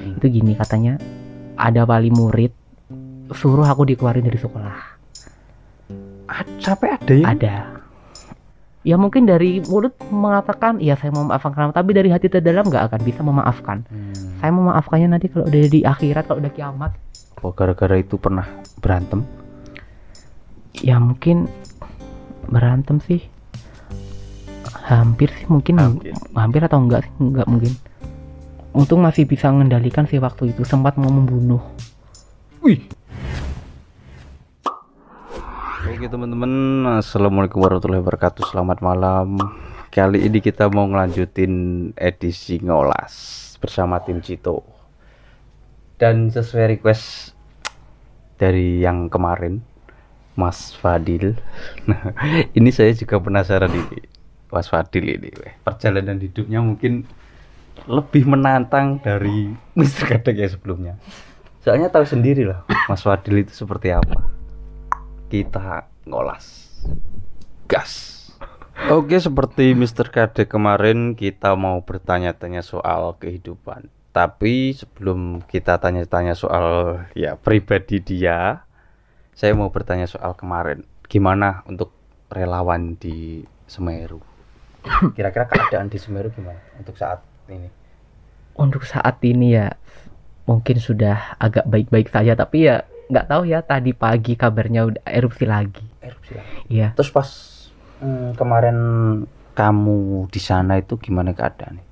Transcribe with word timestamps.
itu 0.00 0.26
gini 0.28 0.56
katanya 0.56 0.96
ada 1.56 1.84
wali 1.84 2.08
murid 2.08 2.52
suruh 3.32 3.64
aku 3.64 3.88
dikeluarin 3.88 4.28
dari 4.28 4.36
sekolah. 4.36 4.76
A- 6.28 6.48
sampai 6.60 6.88
ada 6.96 7.12
yang 7.12 7.28
ada. 7.36 7.56
Ya 8.82 8.98
mungkin 8.98 9.30
dari 9.30 9.62
mulut 9.62 9.94
mengatakan 10.10 10.82
ya 10.82 10.98
saya 10.98 11.14
mau 11.14 11.22
memaafkan 11.22 11.54
kamu 11.54 11.70
tapi 11.70 11.90
dari 11.94 12.08
hati 12.10 12.26
terdalam 12.26 12.66
nggak 12.66 12.90
akan 12.90 13.00
bisa 13.06 13.20
memaafkan. 13.22 13.86
Hmm. 13.86 14.14
saya 14.42 14.50
memaafkannya 14.50 15.08
nanti 15.14 15.30
kalau 15.30 15.46
udah 15.46 15.70
di 15.70 15.80
akhirat 15.86 16.26
kalau 16.26 16.42
udah 16.42 16.52
kiamat. 16.52 16.92
Oh, 17.42 17.54
gara-gara 17.54 17.94
itu 17.98 18.18
pernah 18.18 18.46
berantem? 18.82 19.22
Ya 20.82 20.98
mungkin 20.98 21.46
berantem 22.50 22.98
sih. 23.06 23.22
Hampir 24.82 25.30
sih 25.30 25.46
mungkin. 25.46 25.78
Hampir. 25.78 26.10
hampir 26.34 26.60
atau 26.66 26.82
enggak 26.82 27.06
sih? 27.06 27.12
Enggak 27.22 27.46
mungkin 27.46 27.72
untung 28.72 29.04
masih 29.04 29.28
bisa 29.28 29.52
mengendalikan 29.52 30.08
sih 30.08 30.16
waktu 30.16 30.56
itu 30.56 30.64
sempat 30.64 30.96
mau 30.96 31.12
membunuh 31.12 31.60
Wih. 32.62 32.78
Oke 35.82 36.06
teman-teman, 36.06 36.52
assalamualaikum 37.02 37.58
warahmatullahi 37.58 37.98
wabarakatuh. 37.98 38.54
Selamat 38.54 38.78
malam. 38.78 39.34
Kali 39.90 40.22
ini 40.22 40.38
kita 40.38 40.70
mau 40.70 40.86
ngelanjutin 40.86 41.90
edisi 41.98 42.62
ngolas 42.62 43.14
bersama 43.58 43.98
tim 44.06 44.22
Cito. 44.22 44.62
Dan 45.98 46.30
sesuai 46.30 46.78
request 46.78 47.34
dari 48.38 48.78
yang 48.78 49.10
kemarin, 49.10 49.58
Mas 50.38 50.70
Fadil. 50.78 51.34
Nah, 51.90 52.14
ini 52.58 52.70
saya 52.70 52.94
juga 52.94 53.18
penasaran 53.18 53.74
ini, 53.74 54.06
Mas 54.54 54.70
Fadil 54.70 55.18
ini. 55.18 55.34
Perjalanan 55.66 56.22
hidupnya 56.22 56.62
mungkin 56.62 57.10
lebih 57.86 58.28
menantang 58.28 59.02
dari 59.02 59.50
Mr. 59.78 60.16
Kadek 60.16 60.36
ya 60.38 60.48
sebelumnya. 60.50 60.94
Soalnya 61.62 61.94
tahu 61.94 62.02
sendiri 62.02 62.42
lah 62.42 62.66
Mas 62.90 63.06
Wadil 63.06 63.46
itu 63.46 63.54
seperti 63.54 63.94
apa. 63.94 64.26
Kita 65.30 65.86
ngolas. 66.06 66.74
Gas. 67.70 68.12
Oke, 68.90 69.14
seperti 69.22 69.78
Mr. 69.78 70.10
Kade 70.10 70.50
kemarin 70.50 71.14
kita 71.14 71.54
mau 71.54 71.86
bertanya-tanya 71.86 72.66
soal 72.66 73.14
kehidupan. 73.22 73.86
Tapi 74.10 74.74
sebelum 74.74 75.40
kita 75.46 75.78
tanya-tanya 75.78 76.34
soal 76.34 76.98
ya 77.14 77.38
pribadi 77.38 78.02
dia, 78.02 78.66
saya 79.32 79.54
mau 79.54 79.70
bertanya 79.70 80.10
soal 80.10 80.34
kemarin. 80.34 80.84
Gimana 81.06 81.62
untuk 81.64 81.94
relawan 82.28 82.98
di 82.98 83.46
Semeru? 83.70 84.20
Kira-kira 85.16 85.46
keadaan 85.48 85.88
di 85.88 85.96
Semeru 85.96 86.28
gimana 86.34 86.60
untuk 86.76 86.98
saat 86.98 87.22
ini? 87.54 87.68
untuk 88.52 88.82
saat 88.82 89.16
ini 89.22 89.54
ya 89.54 89.72
mungkin 90.44 90.76
sudah 90.76 91.36
agak 91.36 91.64
baik-baik 91.64 92.08
saja 92.08 92.34
tapi 92.34 92.66
ya 92.66 92.82
nggak 93.06 93.26
tahu 93.26 93.42
ya 93.44 93.60
tadi 93.60 93.92
pagi 93.92 94.34
kabarnya 94.34 94.84
udah 94.84 95.02
erupsi 95.04 95.44
lagi 95.44 95.84
Erupsi 95.98 96.32
lah. 96.32 96.44
ya 96.66 96.88
Terus 96.92 97.08
pas 97.08 97.28
hmm, 97.98 98.34
kemarin 98.34 98.76
kamu 99.52 99.98
di 100.28 100.38
sana 100.38 100.76
itu 100.76 100.96
gimana 100.96 101.30
keadaannya? 101.30 101.84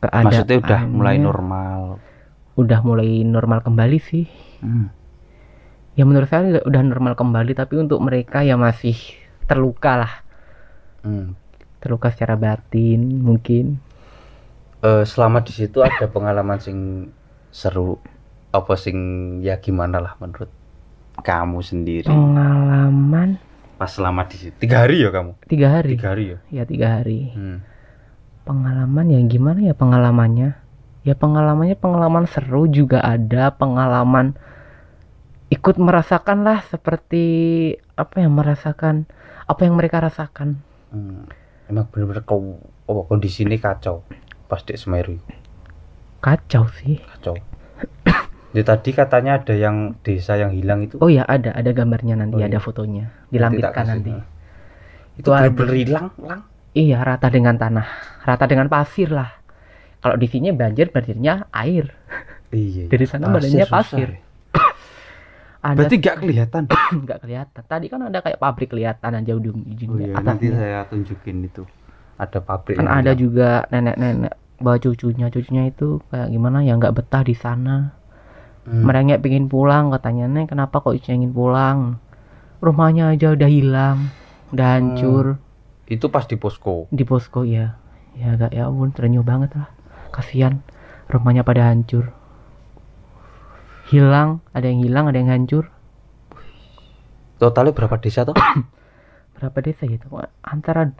Maksudnya 0.00 0.58
udah 0.58 0.80
mulai 0.84 1.16
normal. 1.16 1.98
udah 2.54 2.80
mulai 2.80 3.22
normal 3.22 3.58
kembali 3.60 3.98
sih 3.98 4.26
Hmm. 4.58 4.90
ya 5.92 6.02
menurut 6.02 6.26
saya 6.26 6.42
udah- 6.52 6.66
udah 6.66 6.82
normal 6.84 7.14
kembali 7.14 7.52
tapi 7.52 7.74
untuk 7.76 7.98
mereka 7.98 8.42
ya 8.42 8.54
masih 8.54 8.98
terluka 9.44 9.94
lah 9.96 10.12
Hmm. 11.00 11.38
terluka 11.78 12.10
secara 12.10 12.34
batin 12.34 13.22
mungkin 13.22 13.78
Eh, 14.78 15.02
selama 15.02 15.42
di 15.42 15.50
situ 15.50 15.82
ada 15.82 16.06
pengalaman 16.06 16.62
sing 16.62 17.10
seru. 17.50 17.98
Apa 18.54 18.78
sing 18.78 18.96
ya 19.42 19.58
gimana 19.58 19.98
lah 19.98 20.14
menurut 20.22 20.48
kamu 21.18 21.58
sendiri? 21.66 22.06
Pengalaman? 22.06 23.42
Pas 23.74 23.90
selama 23.90 24.30
di 24.30 24.38
situ. 24.38 24.54
Tiga 24.54 24.86
hari 24.86 25.02
ya 25.02 25.10
kamu? 25.10 25.34
Tiga 25.50 25.68
hari. 25.74 25.98
Tiga 25.98 26.08
hari 26.14 26.24
ya? 26.30 26.38
Ya 26.54 26.62
tiga 26.64 26.88
hari. 27.00 27.34
Hmm. 27.34 27.60
pengalaman 28.48 29.12
yang 29.12 29.28
gimana 29.28 29.60
ya 29.60 29.76
pengalamannya? 29.76 30.56
Ya 31.04 31.12
pengalamannya 31.12 31.76
pengalaman 31.76 32.24
seru 32.24 32.64
juga 32.64 33.04
ada 33.04 33.52
pengalaman 33.52 34.40
ikut 35.52 35.76
merasakan 35.76 36.48
lah 36.48 36.64
seperti 36.64 37.24
apa 37.92 38.24
yang 38.24 38.32
merasakan 38.32 39.04
apa 39.44 39.60
yang 39.68 39.76
mereka 39.76 40.00
rasakan. 40.00 40.64
Hmm. 40.88 41.28
emang 41.68 41.84
bener-bener 41.92 42.24
kau 42.24 42.56
oh, 42.88 43.04
kondisi 43.04 43.44
ini 43.44 43.60
kacau 43.60 44.00
pas 44.48 44.64
di 44.64 44.74
Semeru 44.74 45.20
kacau 46.18 46.66
sih. 46.82 46.98
Kacau. 47.02 47.36
Ya 48.56 48.64
tadi 48.64 48.96
katanya 48.96 49.44
ada 49.44 49.52
yang 49.52 50.00
desa 50.00 50.40
yang 50.40 50.56
hilang 50.56 50.80
itu. 50.80 50.96
Oh 51.04 51.12
ya 51.12 51.20
ada 51.28 51.52
ada 51.52 51.68
gambarnya 51.68 52.16
nanti 52.16 52.40
Oh, 52.40 52.40
iya. 52.40 52.48
ada 52.48 52.58
fotonya. 52.64 53.12
Dilampirkan 53.28 53.84
nanti. 53.84 54.08
itu 55.20 55.20
Itu 55.20 55.30
ada. 55.36 55.52
bener-bener 55.52 55.76
hilang 55.84 56.08
lang 56.16 56.40
iya 56.72 57.04
rata 57.04 57.28
dengan 57.28 57.60
tanah. 57.60 57.84
Rata 58.24 58.48
dengan 58.48 58.72
pasir 58.72 59.12
lah. 59.12 59.28
Kalau 60.00 60.16
di 60.16 60.24
sini 60.32 60.48
banjir 60.56 60.88
banjirnya 60.88 61.52
air. 61.52 61.92
Iya. 62.48 62.88
Dari 62.88 63.04
sana 63.04 63.28
badannya 63.28 63.68
susah 63.68 63.68
pasir. 63.68 64.08
ya. 64.16 64.20
ada 65.68 65.76
berarti 65.84 65.96
gak 66.00 66.16
kelihatan? 66.24 66.62
Nggak 67.04 67.18
kelihatan. 67.28 67.62
Tadi 67.68 67.86
kan 67.92 68.00
ada 68.08 68.18
kayak 68.24 68.40
pabrik 68.40 68.72
kelihatan 68.72 69.12
ujung 69.28 69.60
oh, 69.60 69.70
ujungnya 69.76 70.16
iya, 70.16 70.24
nanti 70.24 70.48
saya 70.48 70.88
tunjukin 70.88 71.44
itu 71.44 71.68
ada 72.18 72.38
pabrik 72.42 72.76
kan 72.76 72.90
ada 72.90 73.14
juga 73.14 73.64
nenek-nenek 73.70 74.34
bawa 74.58 74.76
cucunya. 74.82 75.30
Cucunya 75.30 75.70
itu 75.70 76.02
kayak 76.10 76.28
gimana? 76.34 76.66
Ya 76.66 76.74
nggak 76.74 76.94
betah 76.98 77.22
di 77.22 77.34
sana. 77.34 77.94
Hmm. 78.68 78.84
mereka 78.84 79.16
pengen 79.24 79.48
pulang 79.48 79.88
katanya 79.88 80.28
nek 80.28 80.52
kenapa 80.52 80.84
kok 80.84 80.92
cucunya 80.92 81.24
ingin 81.24 81.32
pulang? 81.32 81.78
Rumahnya 82.60 83.16
aja 83.16 83.32
udah 83.32 83.48
hilang 83.48 84.12
udah 84.52 84.66
hancur. 84.76 85.40
Itu 85.88 86.12
pas 86.12 86.28
di 86.28 86.36
posko? 86.36 86.88
Di 86.92 87.04
posko 87.08 87.48
ya 87.48 87.80
ya 88.18 88.34
agak 88.34 88.52
ya 88.52 88.68
ampun 88.68 88.92
terenyuh 88.92 89.24
banget 89.24 89.56
lah. 89.56 89.70
Kasihan 90.12 90.60
rumahnya 91.08 91.46
pada 91.46 91.70
hancur. 91.70 92.12
Hilang 93.88 94.44
ada 94.52 94.68
yang 94.68 94.84
hilang 94.84 95.08
ada 95.08 95.16
yang 95.16 95.32
hancur. 95.32 95.72
Totalnya 97.40 97.72
berapa 97.72 97.96
desa 98.02 98.26
toh? 98.26 98.34
Berapa 99.38 99.62
desa 99.62 99.86
gitu 99.86 100.10
antara 100.42 100.90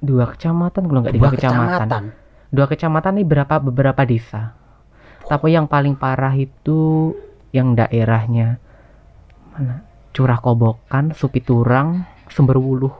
dua 0.00 0.24
kecamatan 0.32 0.82
kalau 0.86 1.00
nggak 1.02 1.14
tiga 1.16 1.28
Dua 1.28 1.34
kecamatan? 1.34 2.02
Dua 2.52 2.66
kecamatan 2.68 3.12
nih 3.20 3.26
berapa 3.26 3.54
beberapa 3.60 4.02
desa. 4.06 4.54
Tapi 5.26 5.56
yang 5.56 5.66
paling 5.66 5.98
parah 5.98 6.34
itu 6.38 7.10
yang 7.50 7.74
daerahnya 7.74 8.62
mana? 9.56 9.82
Curah 10.12 10.40
kobokan 10.40 11.12
supiturang 11.12 12.04
sumberwuluh. 12.30 12.92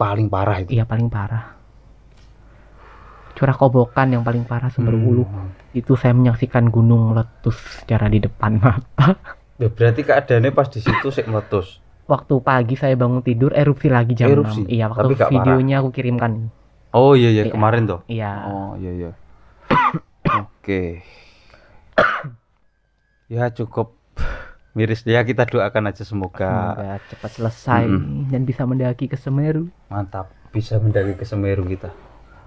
Paling 0.00 0.32
parah 0.32 0.64
itu? 0.64 0.72
Iya 0.72 0.88
paling 0.88 1.12
parah. 1.12 1.56
Curah 3.36 3.56
kobokan 3.56 4.12
yang 4.12 4.22
paling 4.24 4.44
parah 4.44 4.68
sumberwuluh. 4.72 5.26
Hmm. 5.26 5.52
itu 5.70 5.94
saya 5.94 6.10
menyaksikan 6.10 6.66
gunung 6.66 7.14
meletus 7.14 7.54
secara 7.78 8.10
di 8.10 8.18
depan 8.18 8.58
mata. 8.58 9.14
Ya, 9.60 9.70
berarti 9.70 10.02
keadaannya 10.02 10.50
pas 10.50 10.66
di 10.66 10.80
situ 10.82 11.12
sih 11.12 11.22
meletus 11.28 11.78
waktu 12.10 12.34
pagi 12.42 12.74
saya 12.74 12.98
bangun 12.98 13.22
tidur 13.22 13.54
erupsi 13.54 13.86
lagi 13.86 14.12
jam 14.12 14.26
Erupsi? 14.28 14.66
6 14.66 14.68
iya 14.68 14.90
Tapi 14.90 14.98
waktu 14.98 15.14
nggak 15.14 15.30
videonya 15.30 15.76
aku 15.78 15.90
kirimkan. 15.90 16.32
Oh 16.90 17.14
iya 17.14 17.30
iya 17.30 17.46
Iya. 17.46 17.52
kemarin 17.54 17.82
toh 17.86 18.00
iya. 18.04 18.32
Oh 18.44 18.74
iya 18.74 18.90
iya. 18.92 19.10
Oke. 20.26 21.06
Ya 23.30 23.46
cukup 23.48 23.94
miris 24.70 25.02
ya 25.02 25.22
kita 25.22 25.46
doakan 25.46 25.86
aja 25.86 26.02
semoga, 26.02 26.74
semoga 26.74 26.98
cepat 27.06 27.30
selesai 27.30 27.82
Mm-mm. 27.86 28.26
dan 28.26 28.42
bisa 28.42 28.66
mendaki 28.66 29.06
ke 29.06 29.14
Semeru. 29.14 29.70
Mantap. 29.86 30.34
Bisa 30.50 30.82
mendaki 30.82 31.14
ke 31.14 31.22
Semeru 31.22 31.62
kita. 31.64 31.94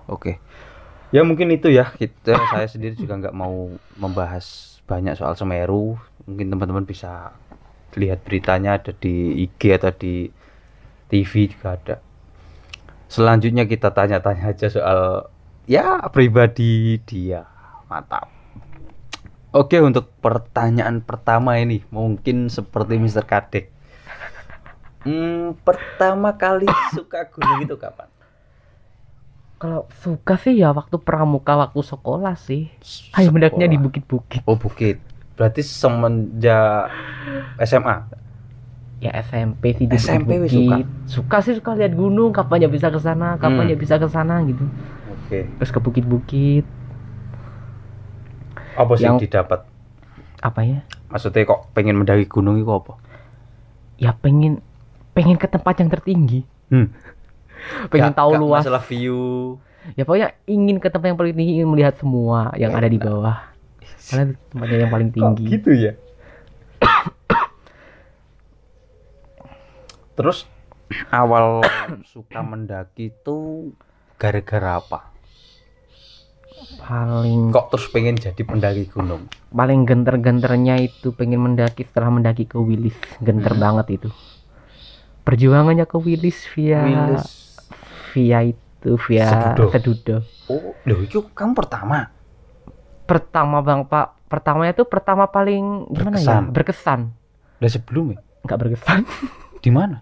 Oke. 0.07 0.43
Ya 1.09 1.23
mungkin 1.23 1.47
itu 1.51 1.71
ya. 1.71 1.87
Kita 1.87 2.35
saya 2.51 2.67
sendiri 2.67 2.99
juga 2.99 3.15
nggak 3.15 3.31
mau 3.31 3.71
membahas 3.95 4.43
banyak 4.83 5.15
soal 5.15 5.39
Semeru. 5.39 5.95
Mungkin 6.23 6.51
teman-teman 6.51 6.83
bisa 6.83 7.31
lihat 7.95 8.25
beritanya 8.25 8.79
ada 8.81 8.91
di 8.93 9.45
IG 9.47 9.61
atau 9.77 9.91
di 9.93 10.29
TV 11.09 11.51
juga 11.51 11.77
ada 11.77 11.95
selanjutnya 13.11 13.69
kita 13.69 13.93
tanya-tanya 13.93 14.53
aja 14.53 14.67
soal 14.71 15.29
ya 15.69 16.01
pribadi 16.09 16.97
dia 17.05 17.45
mantap 17.87 18.29
oke 19.53 19.77
untuk 19.81 20.09
pertanyaan 20.19 21.03
pertama 21.05 21.61
ini 21.61 21.85
mungkin 21.93 22.49
seperti 22.49 22.97
Mr. 22.97 23.25
Kadek 23.25 23.73
Hmm, 25.03 25.59
pertama 25.67 26.31
kali 26.39 26.67
suka 26.95 27.27
gunung 27.27 27.67
itu 27.67 27.75
kapan? 27.75 28.07
Kalau 29.59 29.87
suka 30.03 30.39
sih 30.39 30.59
ya 30.59 30.71
waktu 30.71 30.95
pramuka 30.99 31.55
waktu 31.59 31.79
sekolah 31.83 32.35
sih. 32.39 32.71
Ayo 33.15 33.31
mendaknya 33.31 33.67
di 33.67 33.75
bukit-bukit. 33.79 34.43
Oh 34.47 34.55
bukit. 34.55 34.99
Berarti 35.33 35.61
semenjak 35.61 36.89
SMA. 37.59 37.95
Ya 38.99 39.11
SMP 39.19 39.73
sih 39.73 39.85
di 39.85 39.95
SMP 39.95 40.39
wis 40.39 40.49
bukit-bukit. 40.49 40.87
Suka 41.05 41.37
sih 41.39 41.53
suka 41.53 41.73
lihat 41.73 41.91
gunung, 41.91 42.31
kapan 42.31 42.63
ya 42.63 42.69
bisa 42.69 42.87
ke 42.87 42.97
sana, 42.97 43.35
kapan 43.35 43.65
Hmm. 43.65 43.71
ya 43.71 43.77
bisa 43.77 43.95
ke 43.95 44.07
sana 44.07 44.39
gitu. 44.43 44.63
Oke. 45.09 45.49
Terus 45.51 45.69
ke 45.69 45.79
bukit-bukit. 45.79 46.63
Apa 48.73 48.93
sih 48.95 49.05
Yang- 49.05 49.21
didapat? 49.21 49.69
apa 50.41 50.59
ya 50.59 50.83
Maksudnya 51.07 51.45
kok 51.45 51.71
pengen 51.71 51.95
mendaki 51.95 52.27
gunung 52.27 52.57
itu 52.57 52.67
apa? 52.67 52.99
ya 53.95 54.11
pengen 54.11 54.59
pengen 55.13 55.37
ke 55.37 55.47
tempat 55.47 55.77
yang 55.77 55.87
tertinggi 55.87 56.43
Hmm. 56.67 56.91
pengen 57.87 58.11
Gak- 58.11 58.17
tahu 58.17 58.31
gak 58.33 58.41
luas 58.41 58.63
Masalah 58.65 58.83
view. 58.83 59.55
ya 59.93 60.03
pokoknya 60.03 60.35
ingin 60.43 60.81
ke 60.81 60.89
tempat 60.89 61.07
yang 61.07 61.17
paling 61.17 61.31
tinggi 61.31 61.53
ingin 61.55 61.69
melihat 61.69 61.95
semua 61.95 62.51
yang 62.57 62.73
ada 62.73 62.83
di 62.85 62.97
bawah 62.97 63.52
karena 64.03 64.23
tempatnya 64.47 64.77
yang 64.79 64.91
paling 64.91 65.09
Kok 65.09 65.15
tinggi 65.15 65.43
gitu 65.49 65.69
ya? 65.71 65.93
Terus 70.13 70.45
awal 71.09 71.65
suka 72.05 72.39
mendaki 72.39 73.09
itu 73.11 73.37
gara-gara 74.15 74.77
apa? 74.77 74.99
paling 76.79 77.49
Kok 77.49 77.67
terus 77.69 77.87
pengen 77.87 78.15
jadi 78.15 78.39
pendaki 78.39 78.87
gunung? 78.87 79.27
paling 79.49 79.83
genter-genternya 79.83 80.79
itu 80.79 81.11
pengen 81.11 81.43
mendaki 81.43 81.83
setelah 81.83 82.09
mendaki 82.09 82.43
ke 82.43 82.55
Wilis 82.55 82.95
genter 83.19 83.51
Hmm. 83.51 83.61
banget 83.61 83.87
itu 83.93 84.09
perjuangannya 85.21 85.83
ke 85.83 85.97
Wilis 85.97 86.43
via 86.49 86.81
Wilis. 86.81 87.25
via 88.09 88.39
itu 88.45 88.91
via 89.01 89.27
Sedudo. 89.27 89.63
sedudo, 89.69 90.15
Oh, 90.45 90.75
loh 90.83 90.99
itu 90.99 91.23
kamu 91.29 91.53
pertama. 91.53 92.11
Pertama 93.03 93.59
bang 93.59 93.83
pak 93.83 94.15
pertamanya 94.25 94.73
tuh 94.73 94.85
pertama 94.85 95.27
paling 95.27 95.85
gimana 95.87 96.15
Berkesan. 96.15 96.41
ya 96.41 96.49
berkesan 96.49 96.99
Udah 97.57 97.71
sebelumnya 97.71 98.19
nggak 98.41 98.59
berkesan 98.59 98.99
di 99.63 99.69
mana? 99.69 100.01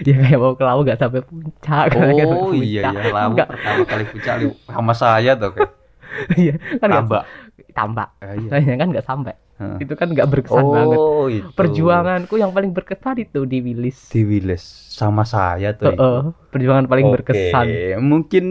ya 0.00 0.16
kayak 0.16 0.40
mau 0.40 0.56
ke 0.56 0.64
laut 0.64 0.82
nggak 0.82 0.98
sampai 0.98 1.20
puncak 1.20 1.84
Oh 1.92 2.08
iya 2.50 2.80
puncak. 2.88 2.92
ya, 2.96 3.12
lalu 3.12 3.30
Nggak. 3.36 3.48
pertama 3.50 3.82
kali 3.84 4.04
puncak 4.06 4.34
sama 4.64 4.92
saya 4.94 5.32
tuh 5.34 5.50
kayak 5.52 5.70
iya 6.40 6.54
kan 6.80 6.88
tambak. 6.90 7.24
tambah 7.70 8.08
Ah, 8.18 8.34
iya. 8.34 8.74
Kan 8.74 8.88
nggak 8.88 9.04
sampai 9.04 9.34
Heeh. 9.60 9.76
itu 9.78 9.92
kan 9.92 10.08
nggak 10.08 10.26
berkesan 10.26 10.64
banget 10.64 10.96
Oh, 10.96 11.28
itu. 11.28 11.44
perjuanganku 11.52 12.34
yang 12.34 12.50
paling 12.50 12.72
berkesan 12.72 13.20
itu 13.20 13.44
di 13.44 13.60
Wilis 13.60 14.08
di 14.08 14.24
Wilis 14.24 14.64
sama 14.90 15.22
saya 15.22 15.70
tuh. 15.70 15.92
itu. 15.92 16.00
Heeh, 16.00 16.22
perjuangan 16.48 16.88
paling 16.88 17.06
Oke, 17.06 17.14
berkesan 17.20 17.66
Mungkin 18.00 18.44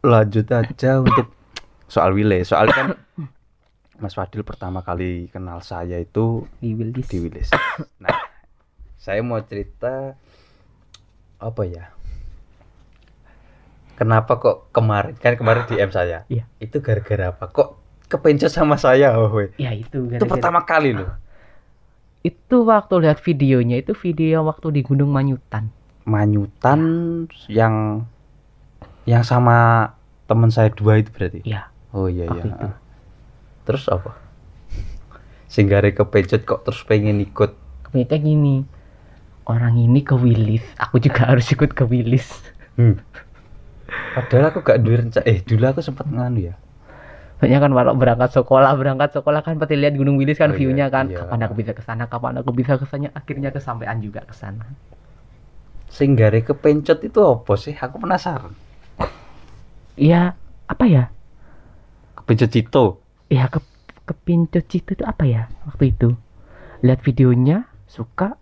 lanjut 0.00 0.46
aja 0.48 1.02
untuk 1.02 1.26
soal 1.86 2.12
Wilis. 2.12 2.48
Soalnya 2.48 2.74
kan 2.74 2.88
Mas 4.02 4.12
Fadil 4.12 4.42
pertama 4.42 4.80
kali 4.80 5.26
kenal 5.26 5.60
saya 5.60 5.96
itu 5.96 6.44
di 6.58 6.72
Wilis 6.72 7.06
di 7.06 7.18
Wilis. 7.18 7.48
Nah, 7.96 8.12
saya 8.96 9.20
mau 9.20 9.40
cerita 9.40 10.12
apa 11.36 11.62
ya? 11.64 11.88
Kenapa 13.94 14.36
kok 14.36 14.68
kemarin 14.70 15.16
kan 15.16 15.34
kemarin 15.34 15.64
DM 15.64 15.88
saya? 15.88 16.28
Iya. 16.28 16.44
Itu 16.58 16.78
gara-gara 16.78 17.32
apa? 17.32 17.48
Kok 17.48 17.68
kepencet 18.06 18.52
sama 18.52 18.76
saya, 18.76 19.16
oh, 19.16 19.32
weh? 19.32 19.48
ya 19.56 19.72
itu 19.72 20.04
Itu 20.04 20.12
gara-gara- 20.12 20.30
pertama 20.30 20.60
kali 20.62 20.92
loh. 20.92 21.10
itu 22.20 22.56
waktu 22.60 22.94
lihat 23.00 23.18
videonya 23.18 23.78
itu 23.78 23.94
video 23.94 24.42
waktu 24.42 24.68
di 24.72 24.82
Gunung 24.82 25.08
Manyutan 25.08 25.70
Manyutan 26.02 26.80
yang 27.46 28.02
yang 29.04 29.22
sama 29.22 29.90
teman 30.26 30.50
saya 30.50 30.68
dua 30.68 30.98
itu 30.98 31.08
berarti. 31.08 31.40
Iya. 31.42 31.70
Oh 31.96 32.06
iya 32.12 32.26
iya. 32.28 32.42
itu 32.44 32.66
Terus 33.66 33.84
apa? 33.90 34.10
Sehingga 35.50 35.78
hari 35.82 35.94
kepencet 35.94 36.42
kok 36.46 36.62
terus 36.66 36.82
pengen 36.86 37.18
ikut. 37.22 37.54
kemudian 37.86 38.18
gini 38.20 38.56
orang 39.46 39.78
ini 39.78 40.00
ke 40.02 40.14
Wilis 40.18 40.64
aku 40.76 40.98
juga 40.98 41.22
harus 41.30 41.46
ikut 41.54 41.70
ke 41.72 41.84
Wilis 41.86 42.28
Hmm. 42.76 43.00
Padahal 44.16 44.52
aku 44.52 44.60
gak 44.60 44.84
duwe 44.84 44.96
rencana. 45.00 45.24
Eh, 45.24 45.40
dulu 45.48 45.64
aku 45.64 45.80
sempat 45.80 46.04
nganu 46.12 46.52
ya. 46.52 46.54
Soalnya 47.40 47.60
kan 47.64 47.72
kalau 47.72 47.92
berangkat 47.96 48.30
sekolah, 48.36 48.72
berangkat 48.80 49.10
sekolah 49.16 49.40
kan 49.44 49.56
pasti 49.60 49.76
lihat 49.80 49.96
Gunung 49.96 50.16
Wilis 50.20 50.36
kan 50.40 50.52
Oh, 50.52 50.56
iya, 50.56 50.60
view-nya 50.60 50.86
kan. 50.92 51.08
iya. 51.08 51.24
Kapan 51.24 51.40
aku 51.48 51.54
bisa 51.56 51.72
ke 51.76 51.82
sana, 51.84 52.04
kapan 52.08 52.40
aku 52.40 52.52
bisa 52.52 52.76
ke 52.80 52.84
sana, 52.88 53.08
akhirnya 53.12 53.48
kesampaian 53.52 53.96
juga 54.00 54.24
ke 54.24 54.32
sana. 54.36 54.64
Sehingga 55.90 56.28
hari 56.30 56.42
kepencet 56.46 56.98
itu 57.08 57.20
apa 57.24 57.54
sih? 57.58 57.74
Aku 57.78 57.96
penasaran. 58.02 58.52
Iya, 59.96 60.36
apa 60.68 60.84
ya? 60.88 61.15
Kepencet 62.26 62.50
Cito. 62.50 63.06
Iya 63.30 63.46
ke 63.46 63.62
kepincut 64.02 64.66
itu 64.74 64.98
itu 64.98 65.04
apa 65.06 65.22
ya 65.30 65.46
waktu 65.62 65.94
itu? 65.94 66.18
Lihat 66.82 66.98
videonya, 67.06 67.70
suka, 67.86 68.34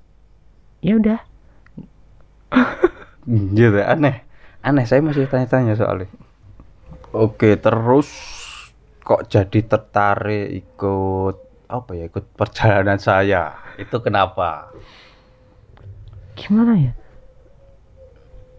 ya 0.80 0.96
udah. 0.96 1.20
Gitu, 3.28 3.76
aneh. 3.84 4.24
Aneh, 4.64 4.88
saya 4.88 5.04
masih 5.04 5.28
tanya-tanya 5.28 5.76
soalnya. 5.76 6.08
Oke, 7.12 7.60
terus 7.60 8.08
kok 9.04 9.28
jadi 9.28 9.60
tertarik 9.68 10.64
ikut 10.64 11.68
apa 11.68 11.90
ya? 11.92 12.08
Ikut 12.08 12.24
perjalanan 12.32 12.96
saya. 12.96 13.52
Itu 13.76 14.00
kenapa? 14.00 14.72
Gimana 16.40 16.72
ya? 16.80 16.92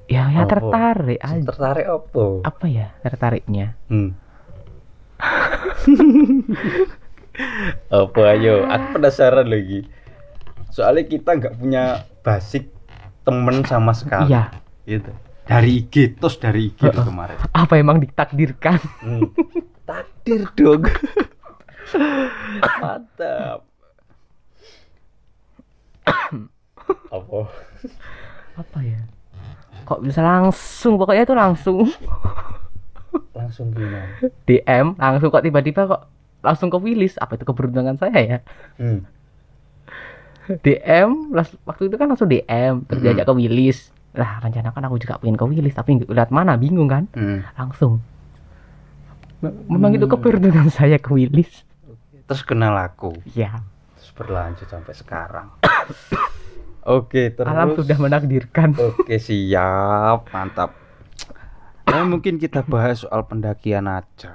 Ya, 0.06 0.30
ya 0.30 0.45
Apa? 0.45 0.54
tertarik 0.54 1.18
aja. 1.18 1.45
Tertarik 1.50 1.88
apa? 1.89 2.25
Apa 2.45 2.66
ya 2.69 2.94
tertariknya? 3.01 3.74
Hmm. 3.89 4.13
apa 7.92 8.22
ayo? 8.36 8.66
Aku 8.66 8.86
penasaran 8.98 9.48
lagi. 9.48 9.86
Soalnya 10.72 11.06
kita 11.07 11.30
nggak 11.39 11.56
punya 11.60 12.04
basic 12.25 12.72
temen 13.25 13.63
sama 13.66 13.95
sekali. 13.95 14.31
Iya, 14.31 14.51
Gitu. 14.86 15.12
Dari 15.45 15.86
IG, 15.86 16.18
terus 16.18 16.42
dari 16.42 16.74
IG 16.74 16.89
tuh 16.89 17.06
kemarin. 17.06 17.38
apa 17.54 17.74
emang 17.77 18.01
ditakdirkan? 18.01 18.81
Hmm. 19.01 19.30
Takdir 19.86 20.50
dong. 20.57 20.89
Mantap. 22.81 23.62
apa? 27.13 27.39
Apa 28.57 28.80
ya? 28.81 29.01
Kok 29.86 30.01
bisa 30.01 30.25
langsung? 30.25 30.98
Pokoknya 30.98 31.30
itu 31.30 31.38
langsung 31.38 31.86
Langsung 33.31 33.69
gimana? 33.69 34.17
DM, 34.45 34.95
langsung 34.95 35.29
kok 35.29 35.41
tiba-tiba 35.41 35.81
kok 35.85 36.01
langsung 36.39 36.67
ke 36.67 36.77
Wilis. 36.77 37.15
Apa 37.15 37.35
itu 37.35 37.44
keberuntungan 37.44 37.95
saya 37.95 38.19
ya? 38.19 38.38
Hmm. 38.77 39.03
DM 40.45 41.33
waktu 41.65 41.83
itu 41.83 41.95
kan 41.95 42.06
langsung 42.06 42.27
DM 42.27 42.85
terus 42.85 43.01
Hmm. 43.01 43.07
diajak 43.09 43.25
ke 43.25 43.33
Willis 43.33 43.79
lah 44.13 44.38
rencana 44.39 44.69
kan 44.69 44.85
aku 44.85 44.95
juga 44.95 45.17
pengen 45.17 45.35
ke 45.35 45.44
Willis 45.44 45.73
tapi 45.73 45.97
nggak 45.97 46.07
lihat 46.07 46.29
mana 46.29 46.53
bingung 46.56 46.85
kan 46.85 47.09
Hmm. 47.12 47.41
langsung 47.56 47.97
M- 49.41 49.57
memang 49.67 49.91
itu 49.91 50.06
Hmm. 50.06 50.13
keberuntungan 50.13 50.69
saya 50.69 50.95
ke 50.95 51.09
Willis 51.09 51.65
Terus 52.23 52.41
kenal 52.41 52.73
aku. 52.75 53.17
ya 53.27 53.57
Terus 53.95 54.12
berlanjut 54.13 54.65
sampai 54.65 54.93
sekarang. 54.93 55.48
Oke, 56.88 57.29
terus 57.31 57.50
alam 57.50 57.74
sudah 57.74 57.98
menakdirkan 57.98 58.77
Oke, 58.77 59.17
siap. 59.17 60.29
Mantap. 60.29 60.77
Nah, 61.86 62.04
mungkin 62.04 62.42
kita 62.42 62.65
bahas 62.65 63.06
soal 63.06 63.22
pendakian 63.25 63.86
aja. 63.86 64.34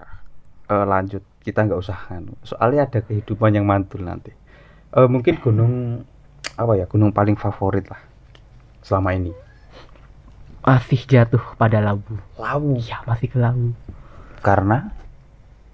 Eh, 0.70 0.84
lanjut, 0.86 1.22
kita 1.42 1.66
nggak 1.66 1.80
usah 1.82 1.98
kan. 2.08 2.30
Soalnya 2.46 2.86
ada 2.86 3.00
kehidupan 3.02 3.52
yang 3.52 3.66
mantul 3.66 4.06
nanti. 4.06 4.30
Eh, 4.94 5.08
mungkin 5.10 5.38
gunung 5.42 6.02
apa 6.54 6.72
ya? 6.78 6.86
Gunung 6.86 7.10
paling 7.10 7.34
favorit 7.36 7.86
lah 7.86 8.00
selama 8.82 9.12
ini. 9.14 9.32
masih 10.60 11.00
jatuh 11.08 11.40
pada 11.56 11.80
labu 11.80 12.20
Lawu. 12.36 12.76
ya 12.76 13.00
masih 13.08 13.32
ke 13.32 13.40
labu 13.40 13.72
Karena 14.44 14.92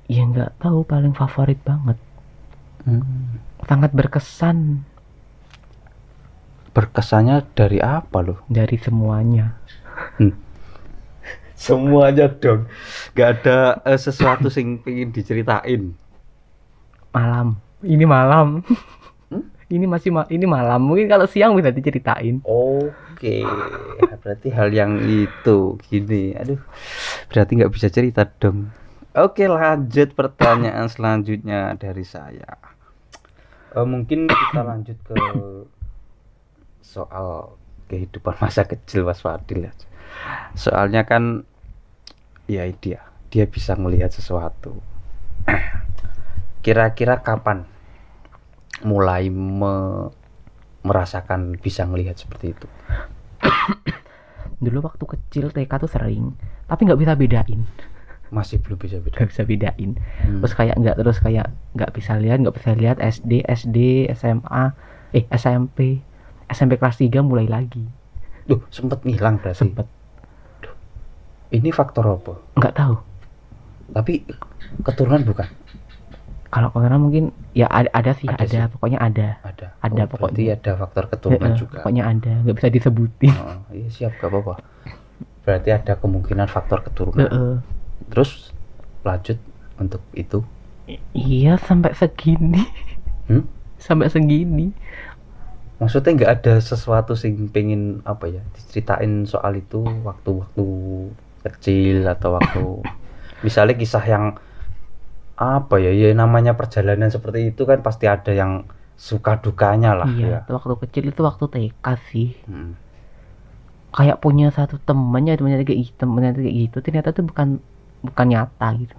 ya 0.06 0.22
nggak 0.22 0.62
tahu 0.62 0.86
paling 0.86 1.10
favorit 1.10 1.58
banget 1.66 1.98
hmm, 2.86 3.42
sangat 3.66 3.90
berkesan 3.90 4.86
berkesannya 6.70 7.42
dari 7.58 7.82
apa 7.82 8.18
loh? 8.22 8.38
dari 8.46 8.78
semuanya 8.78 9.58
Semuanya 11.56 12.28
dong. 12.28 12.68
Gak 13.12 13.42
ada 13.42 13.80
eh, 13.82 13.96
sesuatu 13.96 14.46
yang 14.52 14.78
pengen 14.78 15.10
diceritain. 15.10 15.96
malam 17.10 17.56
ini 17.80 18.04
malam 18.04 18.60
Hmm? 19.26 19.42
ini 19.66 19.88
masih 19.88 20.12
ma- 20.12 20.28
ini 20.28 20.44
malam 20.44 20.78
mungkin 20.78 21.08
kalau 21.08 21.24
siang 21.24 21.56
bisa 21.56 21.72
diceritain 21.72 22.44
Oke, 22.44 23.40
berarti 24.20 24.52
hal 24.52 24.68
yang 24.70 25.00
itu 25.00 25.80
gini. 25.82 26.36
Aduh, 26.36 26.60
berarti 27.26 27.56
nggak 27.56 27.72
bisa 27.72 27.88
cerita 27.88 28.28
dong. 28.38 28.68
Oke, 29.16 29.48
lanjut 29.48 30.12
pertanyaan 30.12 30.86
selanjutnya 30.86 31.72
dari 31.74 32.04
saya. 32.04 32.60
Eh, 33.72 33.82
mungkin 33.82 34.28
kita 34.28 34.60
lanjut 34.60 35.00
ke 35.02 35.16
soal 36.80 37.56
kehidupan 37.86 38.34
masa 38.42 38.66
kecil 38.66 39.06
Mas 39.06 39.22
Fadil 39.22 39.70
ya. 39.70 39.72
Soalnya 40.56 41.04
kan 41.06 41.44
ya 42.46 42.66
dia, 42.78 43.00
dia 43.30 43.44
bisa 43.46 43.74
melihat 43.78 44.10
sesuatu. 44.10 44.78
Kira-kira 46.64 47.22
kapan 47.22 47.62
mulai 48.84 49.30
me- 49.32 50.12
merasakan 50.86 51.58
bisa 51.58 51.82
melihat 51.88 52.14
seperti 52.14 52.54
itu? 52.54 52.68
dulu 54.62 54.88
waktu 54.88 55.04
kecil 55.04 55.52
TK 55.52 55.72
tuh 55.84 55.90
sering 55.90 56.32
tapi 56.64 56.88
nggak 56.88 57.00
bisa 57.00 57.12
bedain 57.12 57.60
masih 58.36 58.58
belum 58.58 58.80
bisa 58.80 58.98
beda 59.04 59.20
nggak 59.22 59.30
bisa 59.30 59.44
bedain 59.44 59.90
Hmm. 60.24 60.40
terus 60.42 60.54
kayak 60.56 60.76
nggak 60.80 60.96
terus 60.96 61.18
kayak 61.20 61.46
nggak 61.76 61.90
bisa 61.92 62.12
lihat 62.16 62.38
nggak 62.42 62.56
bisa 62.56 62.70
lihat 62.72 62.96
SD 62.98 63.44
SD 63.44 64.08
SMA 64.16 64.64
eh 65.12 65.24
SMP 65.30 66.00
SMP 66.46 66.76
kelas 66.76 66.96
3 66.96 67.20
mulai 67.20 67.46
lagi. 67.46 67.82
Duh, 68.44 68.62
sempet 68.70 69.02
ngilang 69.02 69.38
berarti? 69.38 69.58
Sempet. 69.58 69.86
Ini 71.48 71.70
faktor 71.70 72.04
apa? 72.12 72.34
Nggak 72.54 72.74
tahu. 72.74 72.94
Tapi 73.88 74.12
keturunan 74.82 75.22
bukan? 75.22 75.46
Kalau 76.46 76.70
karena 76.70 76.96
mungkin 76.96 77.34
ya 77.52 77.66
ada, 77.68 77.90
ada 77.92 78.12
sih 78.12 78.26
Ada 78.26 78.38
ada, 78.40 78.60
sih. 78.64 78.72
pokoknya 78.72 78.98
ada. 78.98 79.28
Ada. 79.42 79.66
Ada 79.78 80.02
Oh, 80.02 80.08
berarti 80.08 80.42
pokoknya. 80.42 80.54
ada 80.56 80.72
faktor 80.76 81.04
keturunan 81.06 81.42
Heeh, 81.44 81.58
juga. 81.58 81.76
pokoknya 81.78 82.02
ada 82.06 82.32
nggak 82.42 82.56
bisa 82.56 82.68
disebutin. 82.70 83.34
Oh, 83.36 83.58
iya 83.70 83.88
siap 83.90 84.12
gak 84.16 84.30
apa-apa. 84.30 84.54
Berarti 85.42 85.68
ada 85.70 85.92
kemungkinan 85.94 86.46
faktor 86.46 86.82
keturunan. 86.82 87.22
Heeh. 87.22 87.54
terus 88.06 88.54
lanjut 89.02 89.38
untuk 89.76 90.02
itu. 90.12 90.42
Iya 91.12 91.58
sampai 91.58 91.90
segini. 91.92 92.62
Hmm? 93.26 93.42
sampai 93.76 94.08
segini 94.08 94.70
maksudnya 95.76 96.10
nggak 96.16 96.32
ada 96.40 96.54
sesuatu 96.60 97.12
sing 97.12 97.52
pengen 97.52 98.00
apa 98.08 98.32
ya 98.32 98.40
diceritain 98.56 99.28
soal 99.28 99.52
itu 99.60 99.84
waktu-waktu 100.08 100.64
kecil 101.44 102.08
atau 102.08 102.30
waktu 102.40 102.64
misalnya 103.46 103.76
kisah 103.76 104.04
yang 104.04 104.24
apa 105.36 105.76
ya 105.76 105.92
ya 105.92 106.16
namanya 106.16 106.56
perjalanan 106.56 107.12
seperti 107.12 107.52
itu 107.52 107.62
kan 107.68 107.84
pasti 107.84 108.08
ada 108.08 108.32
yang 108.32 108.64
suka 108.96 109.36
dukanya 109.44 109.92
lah 109.92 110.08
iya 110.16 110.26
ya. 110.32 110.38
itu 110.40 110.50
waktu 110.56 110.74
kecil 110.88 111.04
itu 111.12 111.20
waktu 111.20 111.44
TK 111.52 111.86
sih. 112.08 112.32
Hmm. 112.48 112.72
kayak 113.96 114.20
punya 114.20 114.48
satu 114.52 114.76
temennya 114.80 115.36
temennya 115.36 115.64
kayak 115.64 115.80
gitu 115.88 115.94
temennya 116.04 116.32
kayak 116.36 116.56
gitu 116.68 116.76
ternyata 116.84 117.08
tuh 117.16 117.24
bukan 117.24 117.60
bukan 118.04 118.26
nyata 118.28 118.68
gitu. 118.80 118.96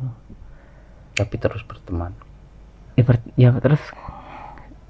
Tapi 1.18 1.36
terus 1.42 1.62
berteman. 1.66 2.14
Ya, 2.98 3.04
ber- 3.06 3.34
ya 3.38 3.50
terus 3.62 3.82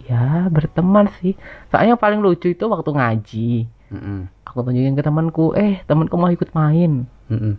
ya 0.08 0.48
berteman 0.48 1.12
sih. 1.20 1.36
Soalnya 1.70 1.96
yang 1.96 2.02
paling 2.02 2.20
lucu 2.24 2.52
itu 2.52 2.66
waktu 2.66 2.90
ngaji. 2.96 3.52
Mm-mm. 3.88 4.28
aku 4.44 4.68
tunjukin 4.68 5.00
ke 5.00 5.04
temanku 5.04 5.56
eh 5.56 5.80
temanku 5.88 6.16
mau 6.20 6.28
ikut 6.28 6.52
main. 6.52 7.08
Mm-mm. 7.32 7.54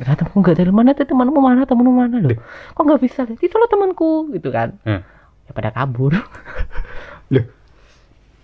Kata 0.00 0.24
temanku 0.24 0.40
nggak 0.40 0.56
dari 0.56 0.72
mana 0.72 0.96
tuh? 0.96 1.04
Temanmu 1.04 1.38
mana? 1.44 1.68
Temanmu 1.68 1.92
mana 1.92 2.16
loh? 2.24 2.38
Kok 2.72 2.82
nggak 2.88 3.00
bisa 3.04 3.28
itu 3.28 3.54
loh 3.54 3.68
temanku. 3.68 4.32
Gitu 4.32 4.48
kan. 4.48 4.80
Hmm. 4.86 5.04
ya 5.44 5.52
pada 5.52 5.70
kabur. 5.74 6.16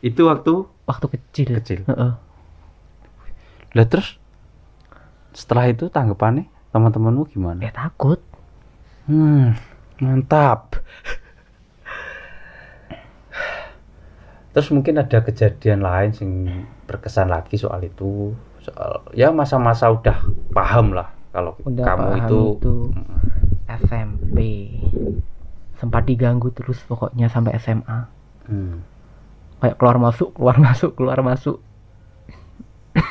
Itu 0.07 0.29
waktu? 0.31 0.69
Waktu 0.87 1.07
kecil. 1.19 1.49
Kecil. 1.59 1.81
Heeh. 1.89 2.13
lah 3.75 3.87
terus? 3.91 4.21
Setelah 5.35 5.69
itu 5.69 5.91
tanggapannya 5.91 6.49
teman-temanmu 6.71 7.29
gimana? 7.29 7.61
Ya 7.61 7.75
takut. 7.75 8.23
Hmm, 9.11 9.59
mantap. 10.01 10.81
Terus 14.57 14.73
mungkin 14.73 14.97
ada 14.97 15.21
kejadian 15.21 15.85
lain 15.85 16.17
sing 16.17 16.49
berkesan 16.89 17.29
lagi 17.29 17.61
soal 17.61 17.85
itu, 17.85 18.33
soal 18.65 19.05
ya 19.13 19.29
masa-masa 19.29 19.93
udah 19.93 20.17
paham 20.49 20.97
lah 20.97 21.13
kalau 21.29 21.53
udah 21.69 21.85
kamu 21.85 22.01
paham 22.09 22.21
itu, 22.25 22.41
itu. 22.57 22.75
SMP 23.69 24.37
sempat 25.77 26.09
diganggu 26.09 26.49
terus 26.57 26.81
pokoknya 26.89 27.29
sampai 27.29 27.53
SMA 27.61 28.09
hmm. 28.49 28.77
kayak 29.61 29.77
keluar 29.77 30.01
masuk 30.01 30.33
keluar 30.33 30.57
masuk 30.73 30.97
keluar 30.97 31.21
masuk. 31.21 31.61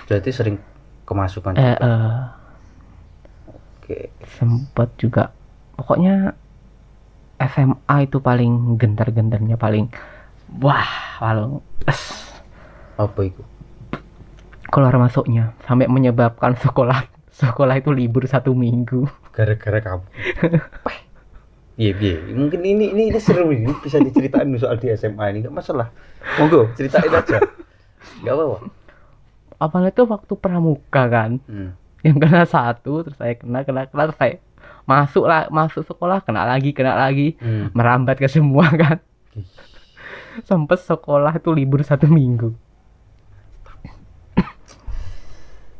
Berarti 0.10 0.34
sering 0.34 0.58
kemasukan 1.06 1.62
eh, 1.62 1.78
eh, 1.78 2.18
Oke. 3.54 4.10
sempat 4.34 4.90
juga. 4.98 5.30
Pokoknya 5.78 6.34
SMA 7.38 7.96
itu 8.02 8.18
paling 8.18 8.82
gentar-gentarnya 8.82 9.62
paling 9.62 9.94
wah 10.56 10.90
es, 11.86 12.02
Apa 12.96 13.20
itu? 13.24 13.42
keluar 14.66 14.98
masuknya 14.98 15.54
sampai 15.64 15.88
menyebabkan 15.88 16.58
sekolah 16.58 17.06
sekolah 17.42 17.76
itu 17.78 17.90
libur 17.90 18.26
satu 18.26 18.52
minggu 18.52 19.08
Gara-gara 19.32 19.80
kamu. 19.80 20.06
Iya, 21.76 21.92
iya. 22.00 22.16
Mungkin 22.32 22.64
ini 22.64 22.88
ini 22.88 23.04
ini 23.12 23.20
seru 23.20 23.52
ini 23.52 23.68
bisa 23.78 24.00
diceritain 24.00 24.48
soal 24.56 24.80
di 24.80 24.88
SMA 24.90 25.28
ini, 25.30 25.44
nggak 25.44 25.52
masalah. 25.54 25.92
Monggo, 26.40 26.72
ceritain 26.74 27.12
aja. 27.12 27.44
Nggak 28.24 28.32
apa-apa. 28.34 28.58
apalagi 29.56 29.96
itu 29.96 30.04
waktu 30.04 30.34
pramuka 30.36 31.04
kan 31.08 31.40
Hmm. 31.48 31.72
yang 32.00 32.20
kena 32.20 32.44
satu 32.44 33.04
terus 33.04 33.16
saya 33.16 33.36
kena 33.36 33.64
kena 33.64 33.88
kena 33.88 34.04
terus 34.06 34.20
saya 34.20 34.36
masuk 34.84 35.24
lah 35.24 35.48
masuk 35.48 35.82
sekolah 35.82 36.20
kena 36.22 36.44
lagi 36.44 36.76
kena 36.76 36.92
lagi 36.94 37.40
Hmm. 37.40 37.72
merambat 37.72 38.20
ke 38.20 38.28
semua 38.28 38.68
kan 38.76 39.00
sampai 40.50 40.78
sekolah 40.90 41.32
itu 41.40 41.50
libur 41.58 41.82
satu 41.90 42.06
minggu 42.20 42.46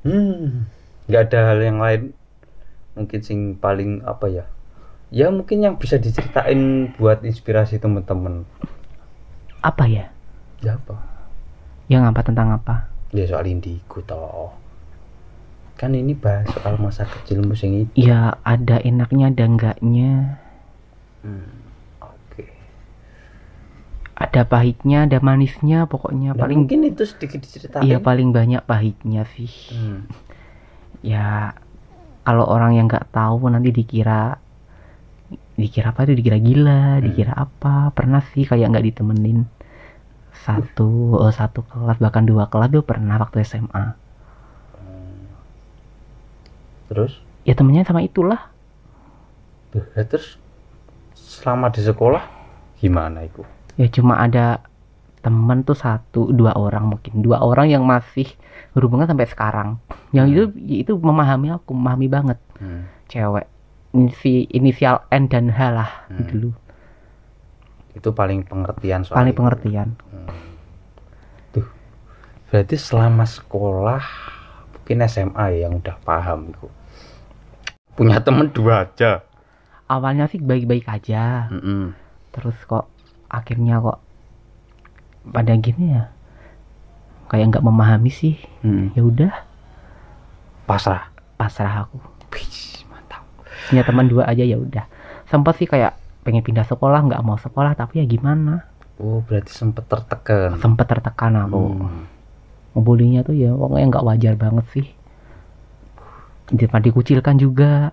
Hmm, 0.06 0.70
nggak 1.10 1.22
ada 1.30 1.40
hal 1.54 1.60
yang 1.66 1.80
lain 1.82 2.02
mungkin 2.98 3.22
sing 3.26 3.40
paling 3.64 4.02
apa 4.06 4.28
ya? 4.32 4.46
Ya 5.14 5.28
mungkin 5.34 5.64
yang 5.66 5.76
bisa 5.82 5.98
diceritain 6.02 6.92
buat 7.00 7.24
inspirasi 7.26 7.80
temen-temen. 7.84 8.46
apa 9.64 9.86
ya 9.90 10.06
Ya 10.64 10.76
apa? 10.80 10.96
yang 11.92 12.04
apa 12.10 12.22
tentang 12.26 12.50
apa 12.54 12.90
Ya 13.18 13.26
soal 13.30 13.46
indigo 13.54 14.00
toh. 14.10 14.50
Kan 15.80 15.92
ini 16.02 16.14
bahas 16.24 16.48
soal 16.56 16.76
masa 16.84 17.04
kecil 17.14 17.40
musim 17.50 17.72
itu. 17.88 18.08
ya 18.08 18.22
ada 18.54 18.78
enaknya 18.90 19.26
ada 19.34 19.44
enggaknya 19.52 20.12
Hmm. 21.24 21.55
Ada 24.16 24.42
pahitnya 24.48 25.04
ada 25.06 25.20
manisnya 25.20 25.84
pokoknya 25.92 26.32
Nah, 26.34 26.40
paling 26.40 26.66
mungkin 26.66 26.80
itu 26.88 27.04
sedikit 27.04 27.40
diceritain. 27.44 27.84
iya 27.84 27.98
paling 28.00 28.32
banyak 28.32 28.62
pahitnya 28.64 29.28
sih 29.36 29.52
Hmm, 29.76 30.08
ya 31.04 31.52
kalau 32.26 32.46
orang 32.48 32.74
yang 32.80 32.86
nggak 32.90 33.12
tahu 33.14 33.52
nanti 33.54 33.70
dikira 33.76 34.40
dikira 35.56 35.92
apa 35.92 36.04
itu 36.08 36.14
dikira 36.20 36.38
gila 36.40 36.82
Hmm. 37.00 37.04
dikira 37.06 37.34
apa 37.36 37.92
pernah 37.96 38.22
sih 38.32 38.44
kayak 38.44 38.68
nggak 38.72 38.86
ditemenin 38.92 39.40
satu 40.46 40.90
eh, 41.26 41.34
satu 41.34 41.60
kelas 41.66 41.98
bahkan 42.04 42.24
dua 42.30 42.46
kelas 42.52 42.70
tuh 42.72 42.84
pernah 42.86 43.16
waktu 43.20 43.44
SMA 43.44 43.86
Terus? 46.86 47.18
ya 47.46 47.54
temennya 47.58 47.86
sama 47.86 48.02
itulah 48.06 48.50
ya 49.76 50.04
terus 50.08 50.40
selama 51.18 51.68
di 51.70 51.82
sekolah 51.84 52.24
gimana 52.80 53.26
itu? 53.28 53.44
Ya 53.76 53.88
cuma 53.90 54.18
ada 54.18 54.64
temen 55.20 55.62
tuh 55.62 55.74
satu 55.74 56.30
dua 56.30 56.54
orang 56.54 56.86
mungkin 56.88 57.20
dua 57.20 57.42
orang 57.42 57.68
yang 57.68 57.82
masih 57.82 58.30
berhubungan 58.72 59.06
sampai 59.06 59.26
sekarang 59.26 59.82
yang 60.10 60.30
Hmm. 60.30 60.34
itu 60.34 60.44
itu 60.86 60.94
memahami 60.96 61.50
aku 61.52 61.74
memahami 61.74 62.08
banget 62.08 62.40
Hmm. 62.56 62.88
cewek 63.08 63.48
Inisi, 63.92 64.44
inisial 64.52 65.08
N 65.08 65.26
dan 65.26 65.48
H 65.48 65.60
lah 65.72 65.92
Hmm. 66.08 66.28
dulu 66.28 66.52
Itu 67.92 68.12
paling 68.12 68.44
pengertian 68.44 69.02
soal 69.02 69.16
paling 69.16 69.32
itu. 69.32 69.40
pengertian 69.40 69.90
Tuh. 71.52 71.68
Berarti 72.48 72.76
selama 72.76 73.24
sekolah 73.24 74.04
mungkin 74.72 75.00
SMA 75.02 75.46
ya 75.50 75.66
yang 75.66 75.80
udah 75.80 75.96
paham 76.04 76.52
itu. 76.52 76.68
Punya 77.92 78.20
temen 78.20 78.52
dua 78.52 78.84
aja. 78.84 79.24
awalnya 79.86 80.26
sih 80.26 80.38
baik-baik 80.38 80.84
aja 80.86 81.46
Mm-mm. 81.48 81.94
terus 82.30 82.58
kok 82.66 82.90
akhirnya 83.28 83.80
kok 83.80 84.00
pada 85.28 85.54
gini 85.56 85.92
ya 85.92 86.10
kayak 87.26 87.46
nggak 87.52 87.66
memahami 87.66 88.10
sih 88.10 88.36
Mm. 88.62 88.94
ya 88.94 89.02
udah 89.02 89.34
Pasrah. 90.66 91.10
pasrah 91.36 91.84
aku 91.84 91.98
Wih, 92.28 92.46
mantap. 92.86 93.22
punya 93.66 93.82
teman 93.82 94.06
dua 94.06 94.26
aja 94.26 94.42
ya 94.42 94.56
udah 94.56 94.86
sempat 95.26 95.56
sih 95.56 95.66
kayak 95.66 95.94
pengen 96.22 96.42
pindah 96.42 96.64
sekolah 96.64 97.02
nggak 97.02 97.22
mau 97.22 97.36
sekolah 97.36 97.74
tapi 97.74 98.00
ya 98.00 98.06
gimana 98.06 98.66
Oh, 98.96 99.20
berarti 99.20 99.52
sempet 99.52 99.84
tertekan. 99.86 100.56
sempet 100.58 100.88
tertekan 100.88 101.36
aku 101.38 101.76
Hmm. 101.76 102.08
tuh 103.22 103.32
ya 103.32 103.52
pokoknya 103.52 103.86
nggak 103.90 104.06
wajar 104.06 104.34
banget 104.36 104.66
sih 104.72 104.88
Jangan 106.48 106.78
dikucilkan 106.80 107.36
juga 107.36 107.90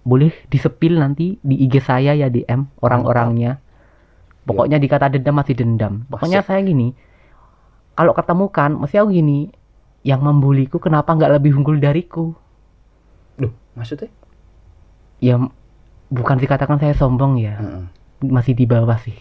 boleh 0.00 0.30
disepil 0.46 0.96
nanti 0.96 1.36
di 1.40 1.58
IG 1.60 1.80
saya 1.80 2.14
ya 2.14 2.26
DM 2.26 2.70
orang-orangnya 2.78 3.58
pokoknya 4.46 4.78
dikata 4.78 5.10
dendam 5.10 5.34
masih 5.36 5.54
dendam 5.58 5.92
pokoknya 6.08 6.40
Masih. 6.40 6.48
saya 6.48 6.60
gini 6.62 6.88
kalau 7.96 8.12
ketemu 8.14 8.44
kan 8.52 8.70
masih 8.76 9.02
aku 9.02 9.10
gini 9.12 9.50
yang 10.06 10.22
membuliku 10.22 10.78
kenapa 10.78 11.12
nggak 11.16 11.40
lebih 11.40 11.56
unggul 11.58 11.76
dariku 11.78 12.32
Loh, 13.36 13.52
maksudnya? 13.76 14.08
ya 15.18 15.36
bukan 16.08 16.36
dikatakan 16.38 16.78
saya 16.78 16.94
sombong 16.94 17.40
ya 17.40 17.58
Mm-mm. 17.58 17.84
masih 18.30 18.54
di 18.54 18.64
bawah 18.64 18.96
sih 19.00 19.16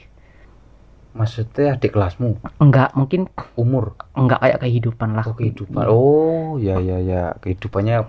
Maksudnya 1.16 1.80
adik 1.80 1.96
kelasmu, 1.96 2.36
enggak 2.60 2.92
mungkin 2.92 3.32
umur, 3.56 3.96
enggak 4.12 4.36
kayak 4.44 4.60
kehidupan 4.68 5.16
lah 5.16 5.24
oh, 5.24 5.32
kehidupan. 5.32 5.84
Oh, 5.88 6.60
ya 6.60 6.76
ya 6.76 7.00
ya, 7.00 7.32
kehidupannya 7.40 8.04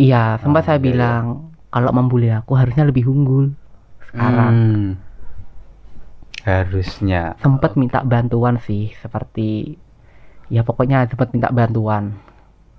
Iya, 0.00 0.40
sempat 0.40 0.64
Ah, 0.64 0.66
saya 0.72 0.78
iya. 0.80 0.86
bilang 0.88 1.52
kalau 1.68 1.92
membuli 1.92 2.32
aku 2.32 2.56
harusnya 2.56 2.88
lebih 2.88 3.04
unggul 3.04 3.52
sekarang 4.08 4.56
Hmm. 4.56 4.88
Harusnya. 6.46 7.34
sempet 7.42 7.74
minta 7.74 8.00
bantuan 8.06 8.56
sih 8.62 8.94
seperti 9.02 9.74
ya 10.46 10.62
pokoknya 10.62 11.10
sempet 11.10 11.34
minta 11.34 11.50
bantuan 11.50 12.14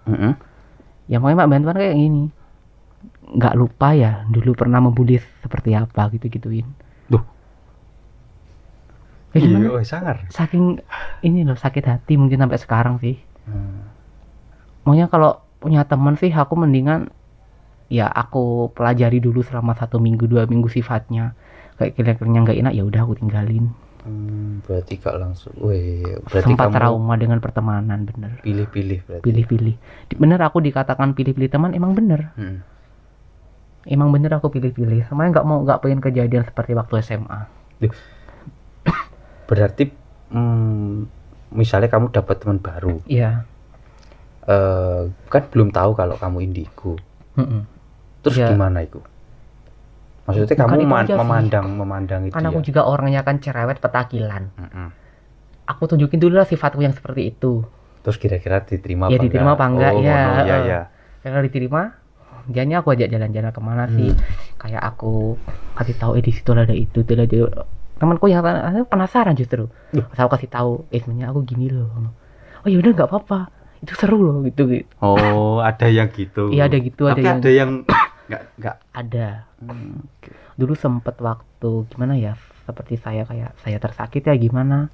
Mm-mm. 0.08 0.34
ya 1.12 1.20
pokoknya 1.20 1.36
minta 1.38 1.52
bantuan 1.52 1.76
kayak 1.76 1.98
gini 2.00 2.24
nggak 3.28 3.56
lupa 3.60 3.92
ya 3.92 4.24
dulu 4.32 4.56
pernah 4.56 4.80
membuli 4.80 5.20
seperti 5.44 5.76
apa 5.76 6.08
gitu 6.16 6.32
gituin 6.32 6.68
Duh. 7.12 7.24
ya 9.36 9.40
gimana 9.44 9.64
Iya, 9.68 9.72
oh, 9.76 9.84
sangar. 9.84 10.18
saking 10.32 10.80
ini 11.22 11.44
loh 11.44 11.60
sakit 11.60 11.84
hati 11.84 12.16
mungkin 12.16 12.40
sampai 12.42 12.60
sekarang 12.60 12.96
sih 13.00 13.18
Hmm. 13.48 13.80
Maunya 14.84 15.08
kalau 15.08 15.40
punya 15.64 15.88
teman 15.88 16.20
sih 16.20 16.28
aku 16.28 16.60
mendingan 16.60 17.08
ya 17.88 18.12
aku 18.12 18.68
pelajari 18.76 19.24
dulu 19.24 19.40
selama 19.40 19.72
satu 19.72 20.04
minggu 20.04 20.28
dua 20.28 20.44
minggu 20.44 20.68
sifatnya 20.68 21.32
kayak 21.78 21.94
kira-kiranya 21.94 22.40
nggak 22.44 22.58
enak 22.58 22.74
ya 22.74 22.84
udah 22.84 23.02
aku 23.06 23.14
tinggalin 23.18 23.70
Hmm, 24.08 24.64
berarti 24.64 25.04
gak 25.04 25.20
langsung. 25.20 25.52
Weh, 25.60 26.16
berarti 26.32 26.48
sempat 26.48 26.72
kamu 26.72 26.80
trauma 26.80 27.20
dengan 27.20 27.44
pertemanan 27.44 28.08
bener 28.08 28.40
pilih-pilih 28.40 29.04
berarti. 29.04 29.24
pilih-pilih 29.26 29.76
bener 30.16 30.40
aku 30.40 30.64
dikatakan 30.64 31.12
pilih-pilih 31.12 31.52
teman 31.52 31.76
emang 31.76 31.92
bener 31.92 32.32
Hmm. 32.40 32.64
emang 33.84 34.08
bener 34.16 34.32
aku 34.32 34.48
pilih-pilih 34.48 35.04
semuanya 35.12 35.40
nggak 35.40 35.48
mau 35.48 35.60
nggak 35.60 35.80
pengen 35.84 36.00
kejadian 36.00 36.48
seperti 36.48 36.72
waktu 36.72 37.04
SMA 37.04 37.40
Berarti 39.48 39.84
hmm, 40.32 41.08
misalnya 41.56 41.88
kamu 41.88 42.12
dapat 42.12 42.36
teman 42.40 42.60
baru, 42.60 43.00
iya 43.08 43.44
eh 44.48 45.02
kan 45.28 45.44
belum 45.52 45.72
tahu 45.72 45.92
kalau 45.96 46.16
kamu 46.16 46.48
indigo. 46.48 46.96
Mm-mm. 47.36 47.64
Terus 48.24 48.40
Iya. 48.40 48.56
gimana 48.56 48.84
itu? 48.84 49.00
Maksudnya 50.28 50.48
Bukan 50.50 50.60
kamu 50.60 50.76
sih. 50.76 51.16
memandang 51.16 51.66
memandang 51.72 52.22
itu 52.26 52.36
aku 52.36 52.60
ya. 52.60 52.66
juga 52.66 52.82
orangnya 52.84 53.24
kan 53.24 53.40
cerewet 53.40 53.80
petakilan 53.80 54.52
Mm-mm. 54.54 54.88
aku 55.66 55.84
tunjukin 55.88 56.20
dulu 56.20 56.36
lah 56.36 56.44
sifatku 56.44 56.80
yang 56.80 56.92
seperti 56.92 57.32
itu 57.32 57.64
Terus 58.04 58.18
kira-kira 58.18 58.60
diterima 58.62 59.08
Ya, 59.08 59.16
apa 59.16 59.24
diterima 59.24 59.52
apa 59.54 59.66
enggak, 59.66 59.92
Oh, 59.92 60.00
ya, 60.00 60.16
ngono, 60.16 60.42
ya, 60.42 60.56
eh. 60.56 60.62
ya. 60.66 60.80
kalau 61.22 61.40
diterima 61.42 61.82
dianya 62.46 62.80
aku 62.80 62.92
ajak 62.92 63.08
jalan-jalan 63.08 63.52
ke 63.52 63.62
mana 63.62 63.84
sih 63.90 64.08
Hmm. 64.08 64.24
kayak 64.58 64.84
aku 64.86 65.36
kasih 65.76 65.96
tahu 65.96 66.12
eh 66.14 66.24
di 66.24 66.32
situ 66.32 66.48
ada 66.50 66.72
itu 66.72 66.98
itu 66.98 67.12
ada 67.14 67.68
temanku 67.96 68.26
yang 68.26 68.46
penasaran 68.86 69.34
justru. 69.34 69.68
Pas 69.92 70.18
aku 70.18 70.32
kasih 70.34 70.48
tahu 70.48 70.72
eh 70.90 70.98
sebenarnya 70.98 71.28
aku 71.30 71.44
gini 71.44 71.68
loh 71.68 71.88
oh 72.58 72.68
ya 72.68 72.78
udah 72.78 72.92
nggak 72.94 73.08
apa-apa 73.08 73.52
itu 73.78 73.94
seru 73.94 74.18
loh 74.18 74.40
gitu 74.42 74.66
gitu 74.66 74.88
Oh, 74.98 75.60
ada 75.60 75.86
yang 75.86 76.08
gitu. 76.10 76.48
iya 76.50 76.66
ada 76.66 76.78
gitu 76.78 77.06
ada 77.06 77.14
Tapi 77.14 77.22
yang 77.22 77.38
ada 77.38 77.50
yang 77.50 77.72
enggak 78.28 78.44
enggak. 78.58 78.78
ada 78.94 79.28
Hmm, 79.58 80.06
dulu 80.54 80.78
sempet 80.78 81.18
waktu 81.18 81.72
gimana 81.90 82.14
ya 82.16 82.38
seperti 82.64 82.94
saya 82.96 83.26
kayak 83.26 83.58
saya 83.58 83.82
tersakit 83.82 84.22
ya 84.22 84.38
gimana 84.38 84.94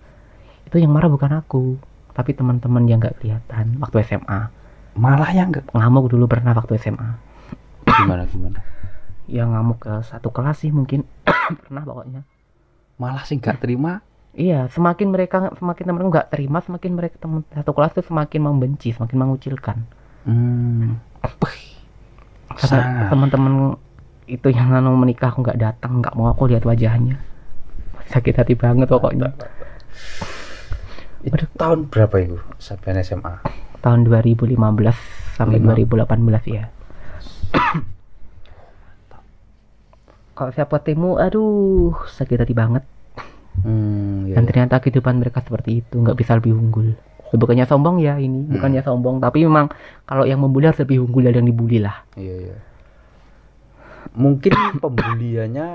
itu 0.64 0.80
yang 0.80 0.94
marah 0.94 1.12
bukan 1.12 1.36
aku 1.36 1.76
tapi 2.14 2.32
teman-teman 2.32 2.88
yang 2.88 3.02
nggak 3.02 3.20
kelihatan 3.20 3.76
waktu 3.82 4.06
SMA 4.06 4.48
Malah 4.96 5.34
yang 5.34 5.50
enggak. 5.50 5.66
ngamuk 5.74 6.06
dulu 6.08 6.30
pernah 6.30 6.54
waktu 6.54 6.78
SMA 6.78 7.10
Gimana 7.84 8.24
gimana? 8.26 8.60
yang 9.28 9.52
ngamuk 9.52 9.80
ke 9.82 9.94
satu 10.04 10.30
kelas 10.30 10.62
sih 10.62 10.72
mungkin 10.72 11.04
pernah 11.68 11.84
pokoknya 11.84 12.22
Malah 12.96 13.26
sih 13.26 13.36
enggak 13.36 13.60
terima. 13.60 14.00
iya 14.34 14.66
semakin 14.68 15.12
mereka 15.12 15.52
semakin 15.54 15.86
temen 15.86 16.08
nggak 16.08 16.30
terima 16.30 16.58
semakin 16.60 16.92
mereka 16.94 17.16
temen 17.20 17.44
satu 17.50 17.72
kelas 17.72 17.92
tuh 17.94 18.06
semakin 18.06 18.42
membenci 18.42 18.94
semakin 18.94 19.18
mengucilkan 19.20 19.78
Hmm. 20.24 20.96
Sangat. 22.58 23.10
teman-teman 23.10 23.54
itu 24.24 24.48
yang 24.50 24.72
anu 24.72 24.94
menikah 24.94 25.30
aku 25.30 25.42
nggak 25.42 25.58
datang 25.58 26.00
nggak 26.00 26.14
mau 26.14 26.28
aku 26.28 26.48
lihat 26.48 26.64
wajahnya 26.64 27.20
sakit 28.06 28.36
hati 28.36 28.54
banget 28.54 28.88
pokoknya 28.88 29.32
Itu 31.24 31.48
tahun 31.56 31.88
berapa 31.88 32.16
itu 32.20 32.38
sampai 32.58 33.00
SMA? 33.00 33.40
tahun 33.80 34.04
2015 34.06 34.56
sampai 35.34 35.60
Lima. 35.60 35.76
2018 35.76 36.20
ya 36.50 36.68
kalau 40.34 40.52
siapa 40.52 40.80
temu 40.80 41.16
aduh 41.16 41.94
sakit 42.10 42.40
hati 42.40 42.54
banget 42.54 42.84
Hmm, 43.54 44.26
iya. 44.26 44.34
dan 44.34 44.50
ternyata 44.50 44.82
kehidupan 44.82 45.22
mereka 45.22 45.38
seperti 45.40 45.86
itu 45.86 45.94
nggak 45.96 46.18
bisa 46.18 46.34
lebih 46.34 46.58
unggul 46.58 46.98
bukannya 47.36 47.66
sombong 47.66 47.98
ya 47.98 48.16
ini 48.16 48.46
Hmm. 48.46 48.54
bukannya 48.54 48.82
sombong 48.82 49.18
tapi 49.18 49.42
memang 49.42 49.70
kalau 50.04 50.24
yang 50.24 50.38
membuli 50.38 50.66
harus 50.66 50.80
lebih 50.80 51.02
unggul 51.02 51.24
dari 51.24 51.36
yang 51.36 51.48
dibully 51.48 51.80
lah 51.80 52.06
Iya, 52.14 52.36
iya. 52.50 52.58
Mungkin 54.14 54.54
pembuliannya 54.84 55.68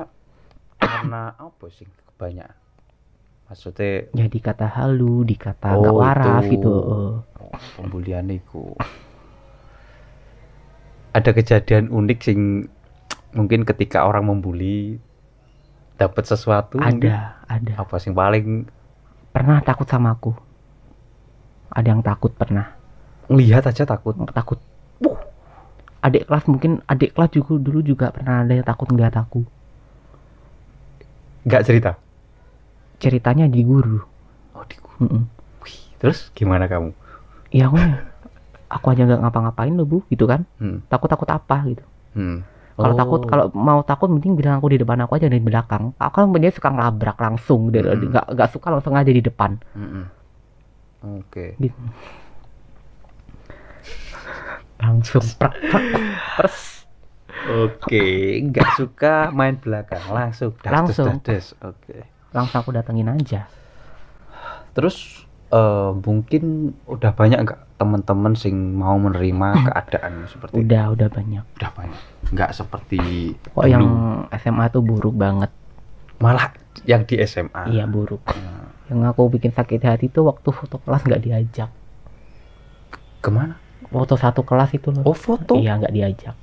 karena 0.79 1.23
apa 1.35 1.67
sih 1.69 1.87
kebanyakan? 2.07 2.55
Maksudnya 3.49 4.13
ya 4.13 4.27
dikata 4.27 4.69
halu 4.69 5.25
dikata 5.25 5.73
Oh, 5.75 5.99
waras 5.99 6.45
itu. 6.45 6.55
gitu 6.55 6.69
oh, 6.71 7.13
pembulian 7.75 8.29
itu. 8.29 8.77
Ada 11.11 11.33
kejadian 11.33 11.89
unik 11.89 12.19
sing 12.21 12.69
mungkin 13.33 13.65
ketika 13.65 14.05
orang 14.05 14.29
membuli 14.29 15.01
dapat 15.97 16.25
sesuatu 16.25 16.79
mungkin 16.79 17.11
ada 17.11 17.43
ada 17.45 17.73
apa 17.77 17.99
sing 17.99 18.15
paling 18.15 18.69
pernah 19.29 19.59
takut 19.61 19.85
sama 19.85 20.15
aku 20.15 20.33
ada 21.69 21.87
yang 21.87 22.01
takut 22.01 22.33
pernah 22.33 22.73
lihat 23.29 23.65
aja 23.65 23.85
takut. 23.85 24.17
takut 24.31 24.57
Wuh. 24.99 25.19
adik 26.01 26.25
kelas 26.25 26.45
mungkin 26.47 26.81
adik 26.85 27.13
kelas 27.13 27.31
juga 27.31 27.57
dulu 27.57 27.81
juga 27.81 28.09
pernah 28.09 28.41
ada 28.41 28.53
yang 28.53 28.65
takut 28.65 28.89
ngeliat 28.89 29.15
aku 29.15 29.43
Nggak 31.45 31.63
cerita. 31.65 31.93
ceritanya 32.99 33.47
di 33.47 33.63
guru 33.63 34.03
Oh, 34.53 34.67
di 34.67 34.75
Mm-mm. 34.99 35.23
Wih, 35.63 35.79
terus 35.97 36.35
gimana 36.35 36.67
kamu? 36.67 36.91
Iya 37.49 37.71
aku 37.71 37.79
aku 38.69 38.87
aja 38.91 39.07
nggak 39.07 39.21
ngapa-ngapain 39.23 39.73
loh 39.73 39.87
bu 39.87 39.99
gitu 40.09 40.27
kan 40.27 40.43
Hmm. 40.59 40.83
takut 40.87 41.07
takut 41.07 41.25
apa 41.27 41.63
gitu 41.65 41.85
Hmm. 42.13 42.43
kalau 42.75 42.93
Oh. 42.93 42.99
takut 42.99 43.21
kalau 43.25 43.45
mau 43.55 43.81
takut 43.81 44.11
mending 44.11 44.35
bilang 44.35 44.59
aku 44.59 44.69
di 44.69 44.79
depan 44.79 44.99
aku 45.01 45.15
aja 45.15 45.25
dari 45.25 45.39
belakang 45.39 45.95
aku 45.95 46.15
kan 46.17 46.29
punya 46.29 46.51
suka 46.51 46.69
ngelabrak 46.69 47.17
langsung 47.17 47.71
Hmm. 47.71 48.11
nggak 48.11 48.27
nggak 48.35 48.49
suka 48.51 48.67
langsung 48.69 48.93
aja 48.93 49.09
di 49.09 49.23
depan 49.23 49.57
Mm-mm. 49.73 50.05
Oke. 51.01 51.55
Gitu. 51.57 51.79
langsung 54.79 55.23
prak, 55.35 55.55
prak, 55.65 55.85
pers 56.37 56.59
Oke, 57.49 58.05
nggak 58.45 58.77
suka 58.77 59.31
main 59.31 59.57
belakang, 59.57 60.03
langsung 60.09 60.53
das, 60.59 60.71
Langsung. 60.71 61.19
Oke. 61.65 62.07
langsung 62.31 62.59
aku 62.61 62.71
datengin 62.71 63.09
aja 63.09 63.47
Terus 64.71 65.25
eh, 65.49 65.91
mungkin 65.97 66.43
udah 66.85 67.11
banyak 67.11 67.41
nggak 67.41 67.61
teman-teman 67.75 68.35
sing 68.35 68.55
mau 68.73 68.95
menerima 68.97 69.49
keadaan 69.67 70.27
seperti 70.27 70.53
itu? 70.53 70.63
udah 70.63 70.85
udah 70.93 71.09
banyak 71.09 71.45
Udah 71.57 71.71
banyak. 71.73 72.03
Nggak 72.29 72.51
seperti 72.53 73.01
kok 73.41 73.55
dulu. 73.57 73.67
yang 73.67 73.85
SMA 74.33 74.65
tuh 74.69 74.83
buruk 74.83 75.15
banget 75.15 75.51
malah 76.19 76.51
yang 76.85 77.03
di 77.03 77.19
SMA. 77.23 77.71
iya 77.71 77.87
buruk 77.87 78.23
Nah, 78.29 78.68
yang 78.89 79.05
aku 79.05 79.29
bikin 79.29 79.53
sakit 79.53 79.81
hati 79.85 80.09
tuh 80.09 80.25
waktu 80.29 80.49
foto 80.49 80.81
kelas 80.81 81.05
nggak 81.05 81.23
diajak 81.23 81.71
Ke 83.19 83.29
mana? 83.35 83.59
foto 83.89 84.15
satu 84.21 84.45
kelas 84.45 84.77
itu 84.77 84.93
loh 84.93 85.03
Oh 85.07 85.17
foto. 85.17 85.57
iya 85.57 85.77
nggak 85.81 85.95
diajak 85.95 86.37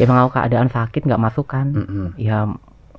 emang 0.00 0.16
aku 0.24 0.40
keadaan 0.40 0.72
sakit 0.72 1.04
nggak 1.04 1.20
masuk 1.20 1.44
kan 1.44 1.76
Mm-mm, 1.76 2.16
ya 2.16 2.48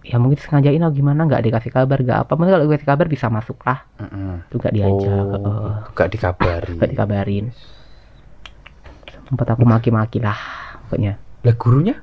ya 0.06 0.18
mungkin 0.22 0.38
sengajain 0.38 0.82
atau 0.82 0.94
gimana 0.94 1.26
nggak 1.26 1.46
dikasih 1.50 1.74
kabar 1.74 1.98
nggak 1.98 2.20
apa 2.26 2.32
mungkin 2.38 2.54
kalau 2.58 2.66
dikasih 2.70 2.90
kabar 2.90 3.06
bisa 3.10 3.26
masuk 3.30 3.58
lah 3.66 3.86
mm-mm. 3.98 4.46
itu 4.50 4.56
nggak 4.58 4.74
diajak 4.74 5.26
Oh, 5.34 5.42
eh, 5.50 5.74
nggak 5.98 6.10
dikabari. 6.14 6.74
nggak 6.78 6.90
dikabarin 6.94 7.46
sempat 9.26 9.48
aku 9.50 9.64
maki-maki 9.66 10.20
lah 10.20 10.38
pokoknya 10.90 11.18
Lah 11.42 11.56
gurunya? 11.58 11.96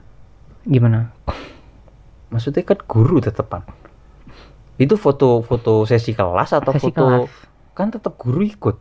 gimana 0.67 1.15
Maksudnya 2.29 2.61
kan 2.61 2.77
guru 2.85 3.25
tetepan. 3.25 3.65
Itu 4.79 4.95
foto-foto 4.95 5.83
sesi 5.85 6.13
kelas 6.13 6.51
atau 6.53 6.71
Sesi 6.73 6.89
foto 6.89 7.03
kelas. 7.03 7.31
kan 7.73 7.91
tetap 7.91 8.15
guru 8.17 8.43
ikut. 8.43 8.77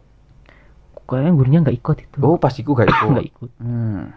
kayaknya 1.04 1.32
gurunya 1.32 1.60
nggak 1.62 1.78
ikut 1.78 1.98
itu 2.02 2.16
Oh, 2.20 2.36
pas 2.36 2.52
iku 2.52 2.72
gak 2.74 2.88
ikut. 2.94 3.10
nggak 3.10 3.28
ikut 3.28 3.50
Hmm. 3.58 4.12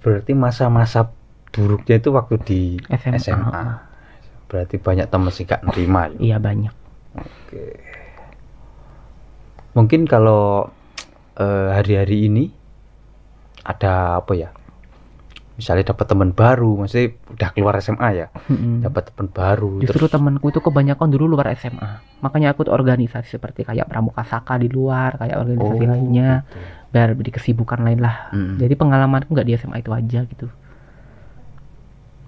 Berarti 0.00 0.32
masa-masa 0.32 1.08
buruknya 1.48 1.96
itu 1.96 2.10
waktu 2.10 2.34
di 2.38 2.60
SMA, 2.90 3.16
SMA. 3.18 3.64
Berarti 4.46 4.76
banyak 4.76 5.08
temen 5.08 5.30
sih 5.30 5.44
gak 5.44 5.64
nerima 5.64 6.10
ya. 6.10 6.18
iya 6.18 6.36
banyak 6.38 6.74
Oke. 7.14 7.64
Mungkin 9.72 10.04
kalau 10.04 10.68
eh, 11.34 11.68
hari-hari 11.70 12.28
ini 12.28 12.44
ada 13.62 14.18
apa 14.18 14.32
ya? 14.34 14.50
Misalnya 15.54 15.94
dapat 15.94 16.06
teman 16.06 16.30
baru 16.30 16.74
maksudnya 16.76 17.14
udah 17.30 17.48
keluar 17.50 17.78
SMA 17.78 18.08
ya 18.12 18.26
Mm-mm. 18.50 18.82
dapat 18.82 19.06
teman 19.08 19.30
baru 19.30 19.78
Justru 19.78 20.02
terus 20.02 20.10
temanku 20.10 20.50
itu 20.50 20.58
kebanyakan 20.58 21.08
dulu 21.08 21.30
luar 21.30 21.54
SMA. 21.54 22.02
Makanya 22.20 22.50
aku 22.50 22.62
ikut 22.62 22.72
organisasi 22.72 23.28
seperti 23.30 23.62
kayak 23.62 23.86
Pramuka 23.86 24.22
Saka 24.22 24.56
di 24.56 24.66
luar, 24.66 25.14
kayak 25.14 25.36
organisasi 25.36 25.78
Oh, 25.78 25.90
lainnya, 25.90 26.42
gitu. 26.42 26.58
biar 26.90 27.08
di 27.14 27.30
kesibukan 27.30 27.80
lain 27.80 28.00
lah. 28.00 28.32
Mm. 28.32 28.58
Jadi 28.58 28.74
pengalamanku 28.74 29.30
nggak 29.30 29.44
di 29.44 29.54
SMA 29.54 29.78
itu 29.78 29.90
aja 29.90 30.20
gitu. 30.24 30.46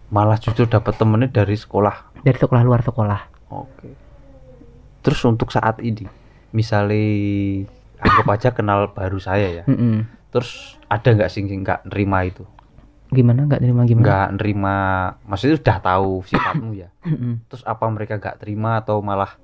malah 0.06 0.38
justru 0.38 0.64
dapat 0.64 0.94
temennya 0.94 1.26
dari 1.26 1.54
sekolah 1.54 2.22
Dari 2.22 2.38
sekolah 2.38 2.62
luar 2.62 2.78
sekolah. 2.80 3.20
oke 3.48 3.90
terus 5.02 5.18
untuk 5.22 5.50
saat 5.50 5.78
ini 5.80 6.06
misalnya 6.50 7.66
anggap 7.96 8.26
aja 8.28 8.48
kenal 8.50 8.86
baru 8.88 9.18
saya 9.18 9.62
ya 9.62 9.64
Mm-mm. 9.66 10.06
terus 10.30 10.78
ada 10.86 11.10
nggak 11.10 11.26
sih 11.26 11.42
nggak 11.42 11.86
nerima 11.86 12.22
itu 12.22 12.42
Gimana? 13.16 13.48
Nggak 13.48 13.60
terima 13.64 13.82
gimana? 13.88 14.04
nggak 14.04 14.28
nerima 14.36 14.76
maksudnya 15.24 15.56
udah 15.56 15.78
tahu 15.80 16.10
sifatmu 16.28 16.70
ya 16.76 16.88
terus 17.48 17.64
apa 17.64 17.88
mereka 17.88 18.20
nggak 18.20 18.36
terima 18.44 18.84
atau 18.84 19.00
malah 19.00 19.40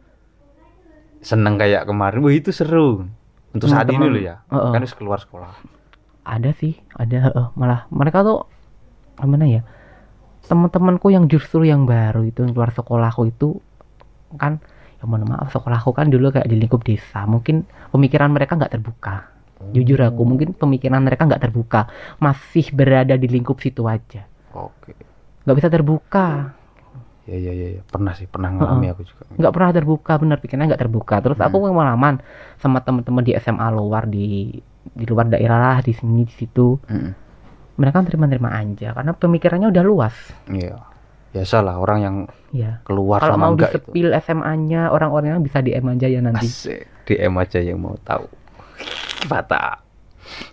seneng 1.24 1.56
kayak 1.56 1.88
kemarin 1.88 2.20
wah 2.20 2.34
itu 2.34 2.52
seru 2.52 3.08
untuk 3.54 3.72
saat 3.72 3.88
ini 3.88 4.04
loh 4.04 4.20
ya 4.20 4.36
Heeh. 4.52 4.70
kan 4.70 4.80
harus 4.84 4.92
keluar 4.92 5.16
sekolah 5.16 5.56
Ada 6.22 6.54
sih, 6.54 6.76
ada. 6.94 7.32
heeh. 7.32 7.46
malah 7.58 7.88
mereka 7.90 8.22
tuh 8.22 8.46
gimana 9.18 9.42
ya? 9.42 9.66
Teman-temanku 10.42 11.10
yang 11.10 11.26
justru 11.26 11.66
yang 11.66 11.82
baru 11.82 12.22
itu 12.22 12.46
yang 12.46 12.52
keluar 12.54 12.70
sekolahku 12.70 13.26
itu 13.26 13.58
kan 14.38 14.62
ya 14.98 15.04
mohon 15.06 15.26
maaf 15.26 15.50
sekolahku 15.50 15.90
kan 15.90 16.12
dulu 16.12 16.30
kayak 16.30 16.46
di 16.46 16.62
lingkup 16.62 16.86
desa 16.86 17.26
mungkin 17.26 17.66
pemikiran 17.90 18.30
mereka 18.30 18.54
nggak 18.54 18.70
terbuka 18.70 19.31
jujur 19.70 20.00
aku 20.02 20.22
mungkin 20.26 20.50
pemikiran 20.52 20.98
mereka 20.98 21.30
nggak 21.30 21.42
terbuka. 21.42 21.86
Masih 22.18 22.66
berada 22.74 23.14
di 23.14 23.30
lingkup 23.30 23.62
situ 23.62 23.86
aja. 23.86 24.26
Oke. 24.50 24.98
Nggak 25.46 25.56
bisa 25.62 25.68
terbuka. 25.70 26.26
Ya 27.22 27.38
ya 27.38 27.54
ya, 27.54 27.68
ya. 27.78 27.82
pernah 27.86 28.18
sih 28.18 28.26
pernah 28.26 28.50
ngalami 28.50 28.90
aku 28.90 29.06
juga. 29.06 29.22
Nggak 29.38 29.52
pernah 29.54 29.70
terbuka 29.70 30.12
bener. 30.18 30.36
Pikirannya 30.42 30.74
nggak 30.74 30.82
terbuka. 30.82 31.14
Terus 31.22 31.38
aku 31.38 31.56
Hmm. 31.62 31.70
pengalaman 31.70 32.14
sama 32.58 32.82
teman-teman 32.82 33.22
di 33.22 33.32
SMA 33.38 33.68
luar 33.70 34.10
di 34.10 34.58
di 34.82 35.04
luar 35.06 35.30
daerah 35.30 35.58
lah 35.58 35.78
di 35.78 35.94
sini 35.94 36.26
di 36.26 36.34
situ. 36.34 36.78
Mm-mm. 36.90 37.12
mereka 37.72 38.04
terima-terima 38.04 38.52
aja 38.52 38.92
karena 38.92 39.16
pemikirannya 39.16 39.72
udah 39.72 39.84
luas. 39.86 40.12
Iya. 40.44 40.76
Biasa 41.32 41.64
lah 41.64 41.80
orang 41.80 41.98
yang 42.04 42.16
ya 42.52 42.84
keluar 42.84 43.24
kalau 43.24 43.40
sama 43.40 43.48
mau 43.48 43.52
enggak 43.56 43.72
itu 43.72 43.88
disepil 43.88 44.08
SMA-nya 44.20 44.92
orang-orangnya 44.92 45.40
bisa 45.40 45.64
DM 45.64 45.86
aja 45.88 46.06
ya 46.06 46.20
nanti. 46.20 46.44
Asik. 46.44 46.84
DM 47.08 47.32
aja 47.40 47.58
yang 47.64 47.80
mau 47.80 47.96
tahu 48.04 48.28
Bata 49.26 49.82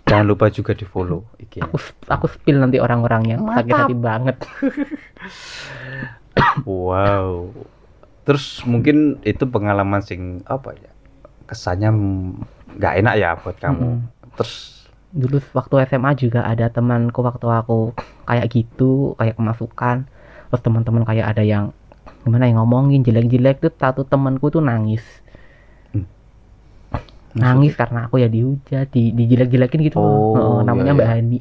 jangan 0.04 0.26
lupa 0.26 0.50
juga 0.50 0.74
di 0.74 0.82
follow 0.82 1.22
IG 1.38 1.62
aku 1.62 1.78
aku 2.10 2.26
spill 2.26 2.58
nanti 2.58 2.82
orang-orangnya. 2.82 3.38
Sakit 3.38 3.74
hati 3.74 3.96
banget. 3.96 4.36
Wow. 6.64 7.52
Terus 8.24 8.62
mungkin 8.64 9.18
itu 9.26 9.44
pengalaman 9.44 10.00
sing 10.00 10.40
apa 10.46 10.72
ya 10.78 10.90
kesannya 11.50 11.90
nggak 12.78 12.94
enak 13.02 13.14
ya 13.18 13.30
buat 13.36 13.56
kamu. 13.58 13.82
Mm-mm. 13.82 14.30
terus? 14.38 14.86
Dulu 15.10 15.42
waktu 15.52 15.74
SMA 15.90 16.14
juga 16.14 16.46
ada 16.46 16.70
temanku 16.70 17.20
waktu 17.26 17.44
aku 17.50 17.98
kayak 18.24 18.46
gitu 18.54 19.18
kayak 19.18 19.34
kemasukan. 19.36 20.06
Terus 20.50 20.62
teman-teman 20.62 21.02
kayak 21.02 21.34
ada 21.36 21.42
yang 21.42 21.74
gimana 22.22 22.46
yang 22.46 22.62
ngomongin 22.62 23.02
jelek-jelek. 23.02 23.58
Tuh 23.58 23.74
satu 23.74 24.06
temanku 24.06 24.48
tuh 24.54 24.62
nangis 24.62 25.02
nangis 27.32 27.72
karena 27.72 28.04
aku 28.04 28.16
ya 28.16 28.26
dihujat 28.26 28.88
di 28.88 29.10
dijelek-jelekin 29.10 29.80
gitu 29.84 29.96
Oh, 29.96 30.34
Heeh, 30.34 30.58
namanya 30.64 30.90
iya, 30.90 30.96
Mbak 30.96 31.06
iya. 31.06 31.14
Hani 31.16 31.38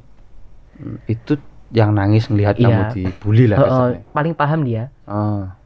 Mm, 0.76 0.96
itu 1.06 1.34
yang 1.70 1.92
nangis 1.92 2.26
ngelihat 2.26 2.56
Iya. 2.56 2.66
kamu 2.66 2.84
dibully 2.96 3.46
lah 3.46 3.58
Heeh, 3.58 3.68
kesannya. 3.68 4.00
paling 4.10 4.34
paham 4.34 4.60
dia 4.64 4.84
Ah. 5.04 5.60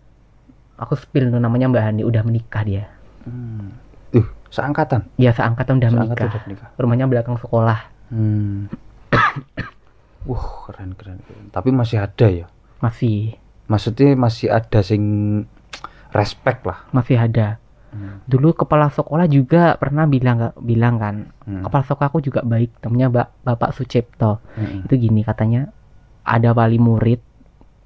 aku 0.76 0.94
spill 0.96 1.30
tuh 1.30 1.38
namanya 1.38 1.68
Mbak 1.68 1.84
Hani 1.84 2.02
udah 2.02 2.22
menikah 2.22 2.62
dia 2.62 2.86
Hmm. 3.22 3.72
Uh, 4.12 4.24
seangkatan. 4.48 5.08
ya 5.16 5.32
seangkatan 5.32 5.78
udah 5.78 5.88
Seangkatan 5.88 6.10
menikah 6.10 6.28
udah 6.30 6.42
menikah. 6.44 6.68
rumahnya 6.76 7.06
belakang 7.06 7.38
sekolah 7.38 7.80
Hmm. 8.10 8.68
Wah, 10.24 10.40
keren, 10.66 10.92
keren 10.94 11.20
keren. 11.20 11.46
Tapi 11.50 11.70
masih 11.70 12.00
ada 12.00 12.26
ya. 12.26 12.48
masih 12.80 13.36
Maksudnya 13.66 14.12
masih 14.14 14.48
ada 14.50 14.80
sing 14.82 15.04
respect 16.10 16.64
lah. 16.64 16.84
masih 16.90 17.16
ada 17.16 17.58
Hmm. 17.94 18.26
dulu 18.26 18.58
kepala 18.58 18.90
sekolah 18.90 19.26
juga 19.26 19.78
pernah 19.78 20.04
bilang 20.04 20.50
bilang 20.58 20.98
kan 20.98 21.16
Hmm. 21.46 21.62
kepala 21.62 21.84
sekolahku 21.84 22.20
juga 22.20 22.42
baik 22.42 22.82
namanya 22.82 23.08
Mbak 23.08 23.28
Bapak 23.44 23.70
Sucipto 23.72 24.42
Hmm. 24.52 24.82
itu 24.84 24.94
gini 25.00 25.22
katanya 25.22 25.70
ada 26.24 26.52
wali 26.52 26.76
murid 26.76 27.22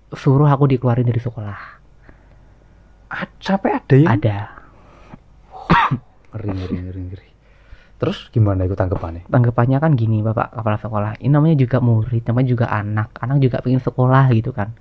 suruh 0.09 0.47
aku 0.47 0.65
dikeluarin 0.65 1.03
dari 1.03 1.19
sekolah 1.19 1.59
Ah, 3.09 3.23
sampai 3.37 3.71
ada 3.73 3.95
ya? 3.95 4.07
ada 4.09 4.37
Ngeri, 6.29 6.47
ngeri, 6.49 6.75
ngeri, 6.77 7.01
ngeri. 7.03 7.29
Terus 7.97 8.29
gimana 8.29 8.61
itu 8.61 8.75
tanggapannya? 8.75 9.25
tanggapannya 9.25 9.77
kan 9.77 9.91
gini 9.93 10.21
Bapak 10.21 10.53
kepala 10.53 10.77
sekolah 10.77 11.11
ini 11.17 11.27
namanya 11.27 11.57
juga 11.57 11.77
murid 11.79 12.23
namanya 12.23 12.47
juga 12.47 12.65
anak 12.69 13.09
anak 13.17 13.41
juga 13.41 13.57
pengen 13.59 13.81
sekolah 13.81 14.29
gitu 14.31 14.51
kan 14.51 14.71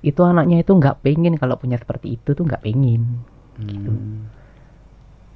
itu 0.00 0.18
anaknya 0.20 0.62
itu 0.62 0.72
nggak 0.72 0.98
pengen 0.98 1.34
kalau 1.36 1.54
punya 1.54 1.76
seperti 1.76 2.14
itu 2.14 2.32
tuh 2.32 2.42
nggak 2.42 2.62
pengen 2.62 3.22
Hmm. 3.58 4.30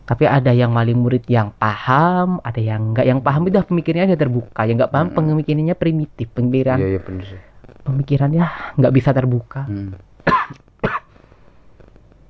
Tapi 0.03 0.25
ada 0.25 0.51
yang 0.51 0.71
wali 0.71 0.93
murid 0.93 1.25
yang 1.27 1.55
paham 1.55 2.37
ada 2.41 2.59
yang 2.59 2.91
nggak 2.91 3.05
yang 3.05 3.19
paham 3.19 3.43
itu 3.45 3.59
pemikirannya 3.61 4.07
udah 4.09 4.21
terbuka 4.21 4.61
yang 4.63 4.77
nggak 4.77 4.91
paham 4.91 5.09
Hmm. 5.09 5.17
pemikirannya 5.17 5.75
primitif 5.75 6.27
pemikiran 6.29 6.77
Iya, 6.77 6.89
iya 6.89 7.01
bener 7.01 7.25
sih. 7.25 7.41
pemikirannya 7.83 8.45
nggak 8.77 8.93
bisa 8.93 9.11
terbuka 9.11 9.63
Hmm. 9.65 9.95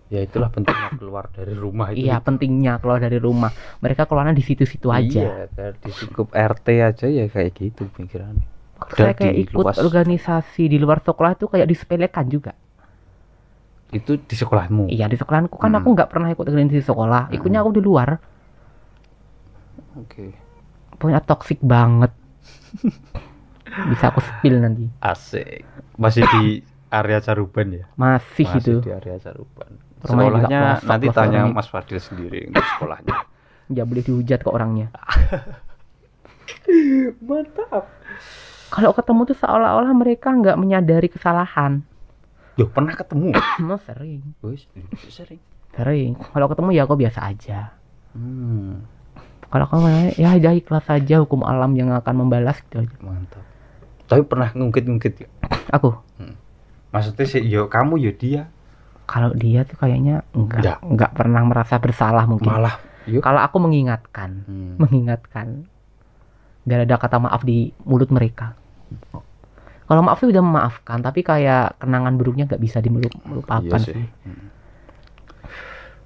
ya 0.06 0.20
itulah 0.20 0.48
pentingnya 0.48 0.92
keluar 0.92 1.24
dari 1.30 1.54
rumah 1.54 1.88
itu. 1.88 2.04
iya 2.04 2.20
pentingnya 2.20 2.76
keluar 2.76 3.00
dari 3.00 3.16
rumah 3.16 3.48
mereka 3.78 4.04
keluarnya 4.04 4.32
di 4.32 4.44
situ-situ 4.44 4.92
aja 4.92 5.48
Iya, 5.48 5.72
di 5.72 5.88
lingkup 5.90 6.28
RT 6.30 6.66
aja 6.76 7.06
ya 7.06 7.24
kayak 7.26 7.50
gitu 7.54 7.88
Dan 7.96 8.44
saya 8.92 9.14
kayak 9.14 9.36
ikut 9.40 9.64
luas- 9.64 9.78
organisasi 9.78 10.66
di 10.66 10.76
luar 10.76 11.00
sekolah 11.00 11.32
itu 11.32 11.48
kayak 11.48 11.64
disepelekan 11.64 12.28
juga 12.28 12.52
Itu 13.92 14.16
di 14.16 14.32
sekolahmu. 14.32 14.88
iya 14.88 15.04
di 15.04 15.14
sekolahku 15.14 15.54
kan 15.54 15.68
Hmm. 15.68 15.78
aku 15.78 15.88
nggak 15.92 16.08
pernah 16.08 16.28
ikut 16.28 16.42
organisasi 16.42 16.80
sekolah 16.82 17.28
ikutnya 17.30 17.60
aku 17.60 17.76
di 17.76 17.80
luar 17.80 18.16
Oke. 19.94 20.32
punya 20.96 21.20
toxic 21.20 21.60
banget 21.60 22.08
bisa 23.90 24.08
aku 24.08 24.20
spill 24.20 24.56
nanti 24.58 24.88
Asik. 24.98 25.64
Masih 25.94 26.24
di 26.26 26.44
area 26.88 27.20
Caruban 27.20 27.68
ya? 27.70 27.84
masih, 27.94 28.44
Masih 28.44 28.58
itu 28.58 28.72
di 28.80 28.90
area 28.90 29.16
Caruban. 29.18 29.76
Sekolahnya 30.00 30.80
nanti 30.82 31.06
tanya. 31.08 31.46
Mas 31.46 31.68
Fadil 31.68 31.96
sendiri 31.96 32.48
untuk 32.48 32.64
sekolahnya. 32.66 33.16
nggak 33.70 33.86
boleh 33.86 34.02
dihujat 34.02 34.40
ke 34.40 34.50
orangnya 34.50 34.88
Mantap. 37.22 37.84
kalau 38.68 38.92
ketemu 38.92 39.20
tuh 39.26 39.36
seolah-olah 39.38 39.92
mereka 39.92 40.28
nggak 40.30 40.56
menyadari 40.56 41.08
kesalahan 41.08 41.84
Yo, 42.52 42.68
pernah 42.68 42.92
ketemu? 42.92 43.32
Emang 43.60 43.80
sering 43.80 44.20
Wis, 44.40 44.68
sering. 45.08 45.40
sering 45.72 46.12
kalau 46.30 46.46
ketemu 46.46 46.68
ya 46.70 46.82
aku 46.84 46.94
biasa 46.94 47.20
aja 47.24 47.72
Hmm, 48.12 48.84
kalau 49.48 49.64
kamu 49.64 50.12
ya 50.20 50.36
ya 50.36 50.52
ikhlas 50.52 50.84
saja 50.84 51.24
hukum 51.24 51.48
alam 51.48 51.72
yang 51.72 51.88
akan 51.90 52.14
membalas 52.14 52.60
gitu 52.60 52.84
aja 52.84 52.92
mantap. 53.00 53.40
Tapi 54.04 54.20
pernah 54.22 54.52
ngungkit-ngungkit 54.52 55.14
ya? 55.16 55.28
aku 55.76 55.96
Maksudnya 56.92 57.24
sih, 57.24 57.40
yo 57.40 57.72
kamu 57.72 57.96
yo 57.98 58.12
dia. 58.12 58.52
kalau 59.02 59.32
dia 59.32 59.64
tuh 59.64 59.76
kayaknya 59.76 60.28
enggak 60.30 60.60
Enggak. 60.60 60.78
enggak 60.84 61.10
pernah 61.12 61.42
merasa 61.42 61.74
bersalah 61.76 62.28
mungkin 62.28 62.52
Malah 62.52 62.76
yo. 63.04 63.18
kalau 63.18 63.40
aku 63.40 63.56
mengingatkan 63.58 64.44
Hmm. 64.44 64.76
mengingatkan 64.76 65.64
biar 66.62 66.84
ada 66.84 66.94
kata 66.94 67.16
maaf 67.16 67.42
di 67.42 67.72
mulut 67.82 68.08
mereka 68.08 68.54
kalau 69.92 70.02
maaf 70.02 70.16
sih 70.16 70.26
udah 70.26 70.40
memaafkan 70.40 70.98
tapi 70.98 71.20
kayak 71.20 71.76
kenangan 71.76 72.16
buruknya 72.16 72.44
nggak 72.46 72.58
bisa 72.58 72.80
dimelupakan 72.80 73.60
Iya 73.60 73.76
sih. 73.78 73.92
sih. 73.92 74.06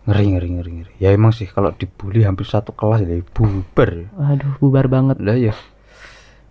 Ngeri, 0.05 0.25
ngeri, 0.29 0.49
ngeri, 0.53 0.70
ngeri. 0.72 0.92
Ya 0.99 1.11
emang 1.11 1.31
sih 1.31 1.46
kalau 1.46 1.70
dibully 1.72 2.22
hampir 2.22 2.42
satu 2.44 2.70
kelas 2.70 3.03
ya 3.03 3.22
bubar. 3.29 4.07
aduh 4.16 4.55
bubar 4.57 4.87
banget 4.87 5.18
Lah 5.18 5.35
ya. 5.35 5.55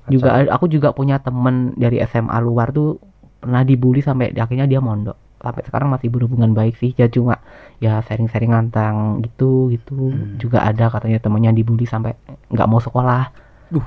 juga 0.06 0.32
aku 0.46 0.68
juga 0.68 0.92
punya 0.92 1.18
temen 1.18 1.72
dari 1.74 1.98
SMA 2.00 2.36
luar 2.40 2.70
tuh 2.70 3.02
pernah 3.38 3.62
dibully 3.62 4.00
sampai 4.00 4.32
akhirnya 4.32 4.64
dia 4.66 4.78
mondok 4.78 5.18
sampai 5.36 5.62
sekarang 5.62 5.90
masih 5.90 6.08
berhubungan 6.08 6.52
baik 6.52 6.74
sih 6.76 6.94
ya 6.94 7.06
cuma 7.06 7.42
ya 7.78 8.00
sharing-sharing 8.00 8.50
tentang 8.52 8.96
gitu 9.22 9.70
gitu 9.70 9.94
Hmm. 10.08 10.38
juga 10.38 10.62
ada 10.62 10.90
katanya 10.90 11.18
temennya 11.20 11.52
dibully 11.52 11.86
sampai 11.86 12.14
nggak 12.48 12.66
mau 12.66 12.78
sekolah 12.78 13.30
Duh. 13.68 13.86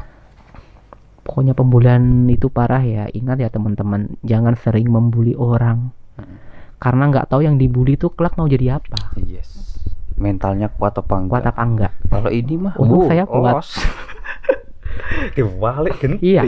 Pokoknya 1.29 1.53
pembulian 1.53 2.01
itu 2.27 2.49
parah 2.49 2.81
ya 2.81 3.05
ingat 3.07 3.37
ya 3.37 3.49
teman-teman 3.49 4.17
jangan 4.23 4.57
sering 4.57 4.89
membuli 4.89 5.37
orang 5.37 5.93
Hmm. 6.17 6.35
karena 6.79 7.05
nggak 7.07 7.29
tahu 7.29 7.45
yang 7.45 7.55
dibully 7.55 7.95
itu 7.95 8.11
kelak 8.11 8.35
mau 8.35 8.49
jadi 8.49 8.81
apa 8.81 9.15
Yes. 9.15 9.79
Mentalnya 10.17 10.67
kuat 10.69 10.99
apa 10.99 11.15
enggak? 11.15 11.31
kuat 11.31 11.45
apa 11.47 11.63
enggak 11.63 11.93
Kalau 12.09 12.27
ini 12.29 12.55
mah 12.57 12.75
Untung 12.75 12.97
oh, 12.97 13.07
saya 13.07 13.23
kuat. 13.23 13.55
os. 13.55 13.71
Dibalik 15.37 15.95
genti. 15.99 16.35
Iya. 16.35 16.43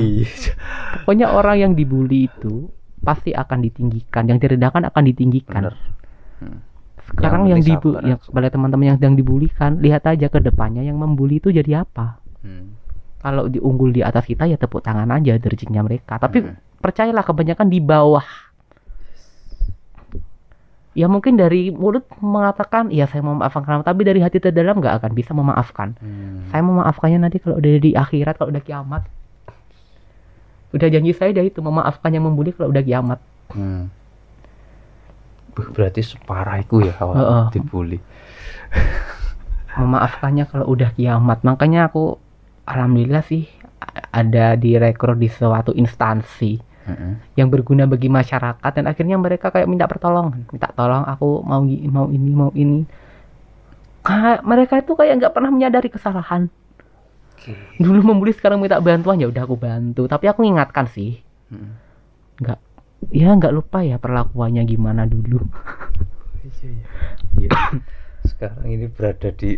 Pokoknya 1.05 1.31
orang 1.31 1.57
yang 1.57 1.73
dibully 1.75 2.27
itu 2.27 2.67
pasti 2.99 3.31
akan 3.31 3.63
ditinggikan, 3.63 4.27
yang 4.27 4.37
direndahkan 4.37 4.83
akan 4.85 5.03
ditinggikan. 5.07 5.63
Bener. 5.63 5.77
Hmm. 6.43 6.59
Sekarang 7.07 7.47
Yang 7.47 7.49
yang, 7.49 7.59
penting 7.61 7.75
dibu 7.77 7.89
sabar 7.89 8.03
yang 8.05 8.19
aja. 8.19 8.27
kepada 8.27 8.49
teman-teman 8.51 8.85
yang 8.87 8.99
sedang 8.99 9.15
dibulikan, 9.15 9.71
lihat 9.79 10.03
aja 10.05 10.27
ke 10.27 10.39
depannya 10.41 10.83
yang 10.83 10.97
membuli 10.97 11.39
itu 11.39 11.51
jadi 11.51 11.83
apa. 11.83 12.19
Hmm. 12.43 12.75
Kalau 13.21 13.47
diunggul 13.47 13.93
di 13.93 14.01
atas 14.01 14.25
kita 14.25 14.49
ya 14.49 14.57
tepuk 14.57 14.81
tangan 14.81 15.09
aja 15.13 15.37
derjingnya 15.37 15.85
mereka. 15.85 16.17
Tapi 16.17 16.41
Hmm. 16.41 16.57
percayalah 16.81 17.21
kebanyakan 17.21 17.69
di 17.69 17.79
bawah. 17.79 18.25
Ya 20.91 21.07
mungkin 21.07 21.39
dari 21.39 21.71
mulut 21.71 22.03
mengatakan 22.19 22.91
ya 22.91 23.07
saya 23.07 23.23
mau 23.23 23.39
memaafkan 23.39 23.63
kamu, 23.63 23.87
tapi 23.87 24.01
dari 24.03 24.19
hati 24.19 24.43
terdalam 24.43 24.83
nggak 24.83 24.99
akan 24.99 25.13
bisa 25.15 25.31
memaafkan. 25.31 25.95
Hmm. 25.97 26.51
Saya 26.51 26.67
memaafkannya 26.67 27.21
nanti 27.21 27.39
kalau 27.39 27.63
udah 27.63 27.71
di 27.79 27.95
akhirat, 27.95 28.35
kalau 28.35 28.51
udah 28.51 28.59
kiamat. 28.59 29.07
Udah 30.71 30.89
janji 30.91 31.15
saya 31.15 31.31
dah 31.31 31.43
itu 31.43 31.63
memaafkan 31.63 32.11
yang 32.11 32.27
membuli 32.27 32.51
kalau 32.51 32.75
udah 32.75 32.83
kiamat. 32.83 33.19
Hmm. 33.55 33.87
Berarti 35.55 36.01
separah 36.01 36.59
itu 36.59 36.83
ya 36.83 36.95
awal 36.99 37.15
Heeh. 37.17 37.45
dibully. 37.53 37.99
Memaafkannya 39.79 40.47
kalau 40.47 40.67
udah 40.67 40.91
kiamat. 40.91 41.43
Makanya 41.43 41.87
aku 41.87 42.19
alhamdulillah 42.67 43.25
sih 43.25 43.49
ada 44.11 44.55
direkrut 44.57 45.19
di 45.19 45.29
suatu 45.31 45.73
instansi 45.73 46.61
Heeh. 46.61 47.13
yang 47.37 47.49
berguna 47.53 47.85
bagi 47.85 48.09
masyarakat 48.09 48.71
dan 48.73 48.85
akhirnya 48.89 49.17
mereka 49.21 49.53
kayak 49.53 49.69
minta 49.69 49.85
pertolongan, 49.85 50.49
minta 50.49 50.69
tolong 50.73 51.05
aku 51.05 51.45
mau 51.45 51.63
mau 51.65 52.07
ini 52.09 52.31
mau 52.33 52.51
ini. 52.57 52.85
Kayak 54.01 54.41
mereka 54.49 54.75
itu 54.81 54.93
kayak 54.97 55.21
nggak 55.21 55.33
pernah 55.37 55.51
menyadari 55.53 55.93
kesalahan. 55.93 56.49
Oke. 57.37 57.53
Dulu 57.77 58.01
membuli 58.01 58.33
sekarang 58.33 58.61
minta 58.65 58.81
bantuan 58.81 59.21
ya 59.21 59.29
udah 59.29 59.45
aku 59.45 59.57
bantu, 59.61 60.09
tapi 60.09 60.25
aku 60.29 60.45
ingatkan 60.45 60.89
sih. 60.89 61.21
Hmm. 61.51 61.75
nggak 62.41 62.59
ya 63.11 63.35
nggak 63.35 63.51
lupa 63.51 63.83
ya 63.83 63.99
perlakuannya 63.99 64.63
gimana 64.71 65.03
dulu 65.03 65.43
Iya. 67.41 67.51
Sekarang 68.27 68.69
ini 68.69 68.87
berada 68.91 69.33
di 69.33 69.57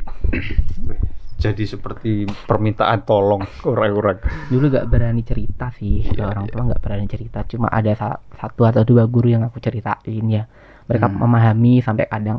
jadi 1.42 1.64
seperti 1.66 2.10
permintaan 2.46 3.02
tolong 3.02 3.42
orang-orang. 3.66 4.22
dulu 4.46 4.70
nggak 4.70 4.86
berani 4.86 5.22
cerita 5.22 5.74
sih 5.74 6.06
Iya, 6.06 6.30
orang 6.30 6.46
iya. 6.46 6.52
tua 6.52 6.62
nggak 6.64 6.80
berani 6.80 7.06
cerita 7.06 7.38
cuma 7.44 7.66
ada 7.68 7.92
sa- 7.92 8.22
satu 8.32 8.62
atau 8.62 8.82
dua 8.82 9.04
guru 9.04 9.28
yang 9.28 9.42
aku 9.42 9.58
ceritain 9.58 10.24
ya 10.28 10.46
mereka 10.86 11.06
Hmm. 11.06 11.18
memahami 11.18 11.78
sampai 11.78 12.06
kadang 12.06 12.38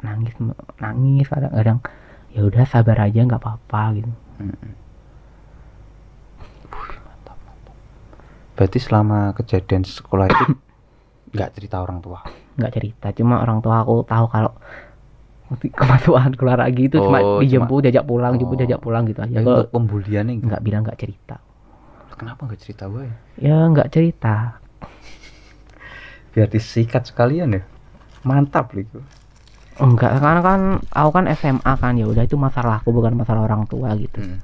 nangis 0.00 0.36
nangis 0.76 1.26
kadang-kadang 1.26 1.80
ya 2.30 2.44
udah 2.44 2.64
sabar 2.64 3.00
aja 3.00 3.18
nggak 3.18 3.40
apa-apa 3.40 3.82
gitu 3.96 4.12
Berarti 8.54 8.78
selama 8.78 9.34
kejadian 9.34 9.82
sekolah 9.82 10.30
itu 10.30 10.44
nggak 11.34 11.50
cerita 11.52 11.82
orang 11.82 11.98
tua. 11.98 12.22
nggak 12.54 12.70
cerita 12.70 13.10
cuma 13.10 13.42
orang 13.42 13.58
tua 13.58 13.82
aku 13.82 14.06
tahu 14.06 14.30
kalau 14.30 14.54
kemasukan 15.46 16.32
keluar 16.34 16.58
lagi 16.58 16.88
itu 16.88 16.96
cuma 16.96 17.20
Oh, 17.20 17.38
dijemput 17.38 17.84
diajak 17.84 18.04
pulang 18.04 18.34
jemput 18.34 18.56
Oh. 18.56 18.60
diajak 18.60 18.80
pulang 18.80 19.04
gitu 19.04 19.20
aja 19.20 19.38
kalau 19.38 19.68
pembulian 19.68 20.24
nggak 20.26 20.60
bilang 20.60 20.82
nggak 20.82 20.98
cerita 20.98 21.36
Kenapa 22.14 22.46
nggak 22.46 22.60
cerita 22.60 22.86
gue? 22.86 23.10
ya 23.36 23.66
nggak 23.66 23.88
cerita 23.90 24.62
Biar 26.30 26.50
disikat 26.50 27.06
sekalian 27.06 27.54
ya. 27.54 27.62
Mantap 28.22 28.74
gitu. 28.74 28.98
Enggak, 29.74 30.18
karena 30.18 30.40
kan 30.40 30.60
aku 30.88 31.10
kan 31.12 31.24
SMA 31.32 31.72
kan 31.76 31.94
ya 31.94 32.06
udah 32.06 32.22
itu 32.22 32.34
masalahku 32.34 32.90
bukan 32.90 33.14
masalah 33.14 33.42
orang 33.44 33.66
tua 33.66 33.94
gitu. 33.94 34.18
Hmm. 34.18 34.42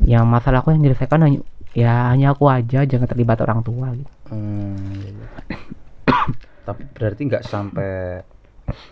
Yang 0.00 0.24
masalahku 0.26 0.72
yang 0.72 0.82
diselesaikan 0.82 1.20
hanya 1.22 1.40
ya 1.72 2.12
hanya 2.12 2.32
aku 2.32 2.48
aja 2.48 2.84
jangan 2.84 3.04
terlibat 3.04 3.40
orang 3.40 3.60
tua 3.60 3.92
gitu. 3.92 4.12
Hmm, 4.28 4.76
iya, 4.94 5.08
iya. 5.08 5.26
Tapi 6.68 6.82
berarti 6.90 7.20
nggak 7.22 7.44
sampai 7.44 8.20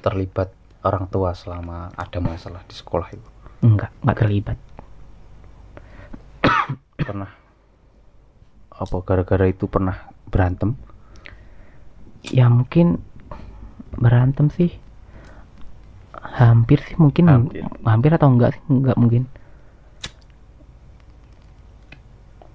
terlibat 0.00 0.48
orang 0.88 1.04
tua 1.12 1.30
selama 1.40 1.76
ada 1.96 2.18
masalah 2.22 2.62
di 2.68 2.74
sekolah 2.80 3.08
itu. 3.16 3.28
Enggak, 3.66 3.90
enggak 4.02 4.16
terlibat. 4.20 4.58
Pernah 7.02 7.30
apa 8.82 8.96
gara-gara 9.06 9.46
itu 9.46 9.64
pernah 9.70 9.96
berantem? 10.32 10.70
Ya 12.36 12.46
mungkin 12.50 12.86
berantem 14.02 14.46
sih. 14.56 14.70
Hampir 16.38 16.78
sih 16.86 16.96
mungkin 17.02 17.26
Hampir. 17.30 17.62
hampir 17.90 18.10
atau 18.16 18.28
enggak 18.32 18.50
sih 18.56 18.62
enggak 18.74 18.96
mungkin. 19.02 19.22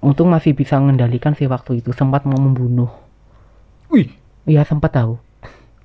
Untung 0.08 0.28
masih 0.34 0.52
bisa 0.60 0.74
mengendalikan 0.82 1.32
sih 1.38 1.46
waktu 1.54 1.70
itu 1.82 1.90
sempat 1.98 2.22
mau 2.28 2.38
membunuh. 2.46 2.90
Wih, 3.90 4.08
Iya 4.50 4.62
sempat 4.66 4.90
tahu. 4.98 5.14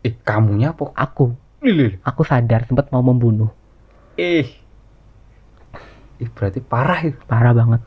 eh 0.08 0.14
kamunya 0.28 0.68
apa? 0.76 0.92
Aku, 1.06 1.26
Lili. 1.64 1.96
aku 2.04 2.22
sadar 2.22 2.68
sempat 2.68 2.92
mau 2.92 3.00
membunuh. 3.00 3.48
Eh. 4.20 4.46
Ih, 6.20 6.30
berarti 6.30 6.60
parah 6.62 7.02
itu. 7.02 7.18
parah 7.26 7.52
banget 7.52 7.82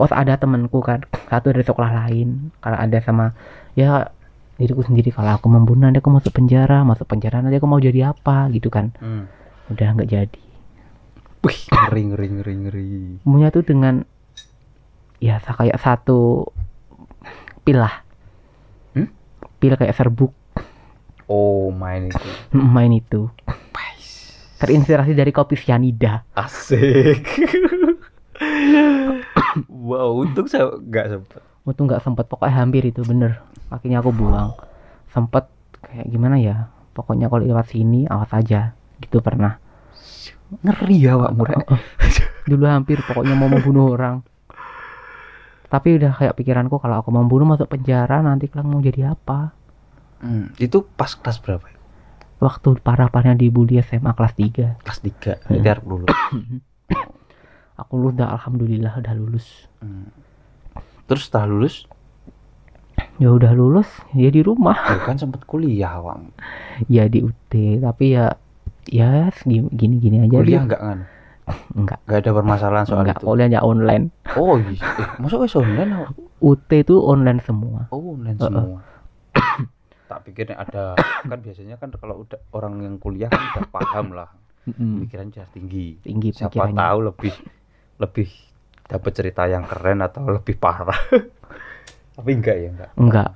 oh 0.00 0.08
ada 0.08 0.32
temanku 0.40 0.80
kan 0.80 1.04
satu 1.28 1.52
dari 1.52 1.60
sekolah 1.60 1.92
lain 1.92 2.48
karena 2.64 2.78
ada 2.80 2.98
sama 3.04 3.36
ya 3.76 4.08
diriku 4.56 4.80
sendiri 4.80 5.12
kalau 5.12 5.36
aku 5.36 5.52
membunuh 5.52 5.84
nanti 5.84 6.00
aku 6.00 6.08
masuk 6.08 6.32
penjara 6.32 6.80
masuk 6.82 7.04
penjara 7.04 7.44
nanti 7.44 7.60
aku 7.60 7.68
mau 7.68 7.76
jadi 7.76 8.16
apa 8.16 8.48
gitu 8.48 8.72
kan 8.72 8.96
Hmm. 8.96 9.28
udah 9.68 9.88
nggak 9.92 10.08
jadi 10.08 10.40
Wih, 11.40 11.56
ngeri 11.72 12.02
ngeri 12.04 12.26
ngeri 12.28 12.54
ngeri. 12.54 12.88
Maunya 13.24 13.48
tuh 13.48 13.64
dengan 13.64 14.04
ya 15.20 15.40
kayak 15.40 15.80
satu 15.80 16.48
pil 17.60 17.80
lah 17.80 18.04
Hmm? 18.92 19.08
pil 19.56 19.76
kayak 19.76 19.96
serbuk 19.96 20.32
Oh, 21.30 21.70
main 21.70 22.10
itu. 22.10 22.28
main 22.50 22.90
itu. 22.90 23.30
Terinspirasi 24.58 25.14
dari 25.14 25.30
kopi 25.30 25.54
cyanida. 25.54 26.26
Asik. 26.34 27.22
wow, 29.88 30.10
untung 30.18 30.50
saya 30.50 30.74
nggak 30.74 31.06
sempet. 31.06 31.40
untung 31.62 31.86
nggak 31.86 32.02
sempet. 32.02 32.26
Pokoknya 32.26 32.66
hampir 32.66 32.82
itu 32.82 33.06
bener. 33.06 33.46
Akhirnya 33.70 34.02
aku 34.02 34.10
buang. 34.10 34.58
Sempet 35.14 35.46
kayak 35.86 36.10
gimana 36.10 36.34
ya? 36.42 36.66
Pokoknya 36.98 37.30
kalau 37.30 37.46
lewat 37.46 37.70
sini 37.70 38.10
awas 38.10 38.34
aja. 38.34 38.74
Gitu 38.98 39.22
pernah. 39.22 39.62
Ngeri 40.66 40.98
ya, 40.98 41.14
Pak 41.14 41.32
Murek. 41.38 41.62
dulu 42.50 42.66
hampir 42.66 42.98
pokoknya 43.06 43.38
mau 43.38 43.46
membunuh 43.46 43.94
orang. 43.94 44.26
Tapi 45.70 45.94
udah 45.94 46.10
kayak 46.10 46.34
pikiranku 46.34 46.82
kalau 46.82 46.98
aku 46.98 47.14
membunuh 47.14 47.46
masuk 47.46 47.70
penjara 47.70 48.18
nanti 48.18 48.50
kelak 48.50 48.66
mau 48.66 48.82
jadi 48.82 49.14
apa 49.14 49.59
Hmm, 50.20 50.52
itu 50.60 50.84
pas 50.96 51.12
kelas 51.16 51.40
berapa? 51.40 51.66
waktu 52.40 52.80
parah-parahnya 52.80 53.36
dibully 53.36 53.76
SMA 53.84 54.16
kelas 54.16 54.32
3 54.32 54.80
Kelas 54.80 55.00
3. 55.04 55.44
Berarti 55.44 55.68
harus 55.68 55.84
dulu. 55.84 56.06
aku 57.80 57.92
lulus 57.96 58.12
udah 58.16 58.28
alhamdulillah 58.36 58.92
udah 59.00 59.14
lulus 59.16 59.46
Hmm. 59.80 60.12
Terus 61.08 61.26
setelah 61.26 61.48
lulus, 61.48 61.88
ya 63.16 63.32
udah 63.32 63.50
lulus 63.56 63.88
ya 64.12 64.28
di 64.28 64.44
rumah 64.44 64.76
ya 64.76 65.00
kan 65.02 65.16
sempet 65.16 65.42
kuliah, 65.48 65.96
Wang. 66.04 66.36
ya 66.94 67.08
di 67.08 67.24
UT 67.24 67.52
tapi 67.80 68.12
ya 68.12 68.36
ya 68.92 69.32
gini 69.40 69.96
gini 69.98 70.16
aja 70.20 70.36
Kuliah 70.36 70.44
dia 70.44 70.60
nggak 70.68 70.82
kan? 70.84 70.98
enggak 71.74 71.98
Nggak 72.06 72.18
ada 72.22 72.30
permasalahan 72.36 72.84
soal 72.84 73.02
enggak 73.02 73.18
itu. 73.18 73.26
kuliahnya 73.26 73.60
online 73.64 74.04
Oh 74.36 74.60
iya. 74.60 74.84
Eh, 75.00 75.08
masa 75.16 75.40
wes 75.40 75.56
online? 75.56 76.12
UT 76.44 76.70
itu 76.70 76.94
online 77.00 77.40
semua 77.40 77.88
Oh 77.88 78.14
online 78.20 78.36
semua. 78.36 78.84
tak 80.10 80.26
pikir 80.26 80.50
ada 80.50 80.98
kan 81.30 81.38
biasanya 81.38 81.78
kan 81.78 81.94
kalau 81.94 82.26
udah 82.26 82.42
orang 82.50 82.82
yang 82.82 82.98
kuliah 82.98 83.30
kan 83.30 83.38
udah 83.54 83.64
paham 83.70 84.18
lah. 84.18 84.30
Mm-mm. 84.66 85.06
pikiran 85.06 85.30
sudah 85.30 85.48
tinggi. 85.54 85.86
Tinggi 86.02 86.28
siapa 86.34 86.52
pikirannya. 86.52 86.76
tahu 86.82 86.98
lebih 87.06 87.34
lebih 88.02 88.28
dapat 88.90 89.12
cerita 89.14 89.46
yang 89.46 89.62
keren 89.64 90.02
atau 90.02 90.26
lebih 90.26 90.58
parah. 90.58 90.98
Tapi 92.18 92.30
enggak 92.34 92.56
ya 92.58 92.68
enggak. 92.74 92.90
Enggak. 92.98 93.30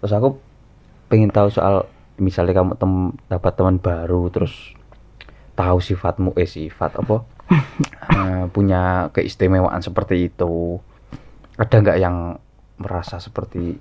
Terus 0.00 0.12
aku 0.16 0.28
pengen 1.12 1.30
tahu 1.30 1.52
soal 1.52 1.84
misalnya 2.16 2.56
kamu 2.56 2.80
tem 2.80 2.92
dapat 3.28 3.52
teman 3.54 3.76
baru 3.78 4.32
terus 4.32 4.72
tahu 5.54 5.78
sifatmu 5.78 6.32
eh 6.40 6.48
sifat 6.48 6.96
apa? 6.96 7.28
Eh, 8.04 8.44
punya 8.52 9.08
keistimewaan 9.16 9.80
seperti 9.80 10.28
itu. 10.28 10.78
Ada 11.56 11.80
nggak 11.80 11.98
yang 11.98 12.36
merasa 12.78 13.22
seperti 13.22 13.78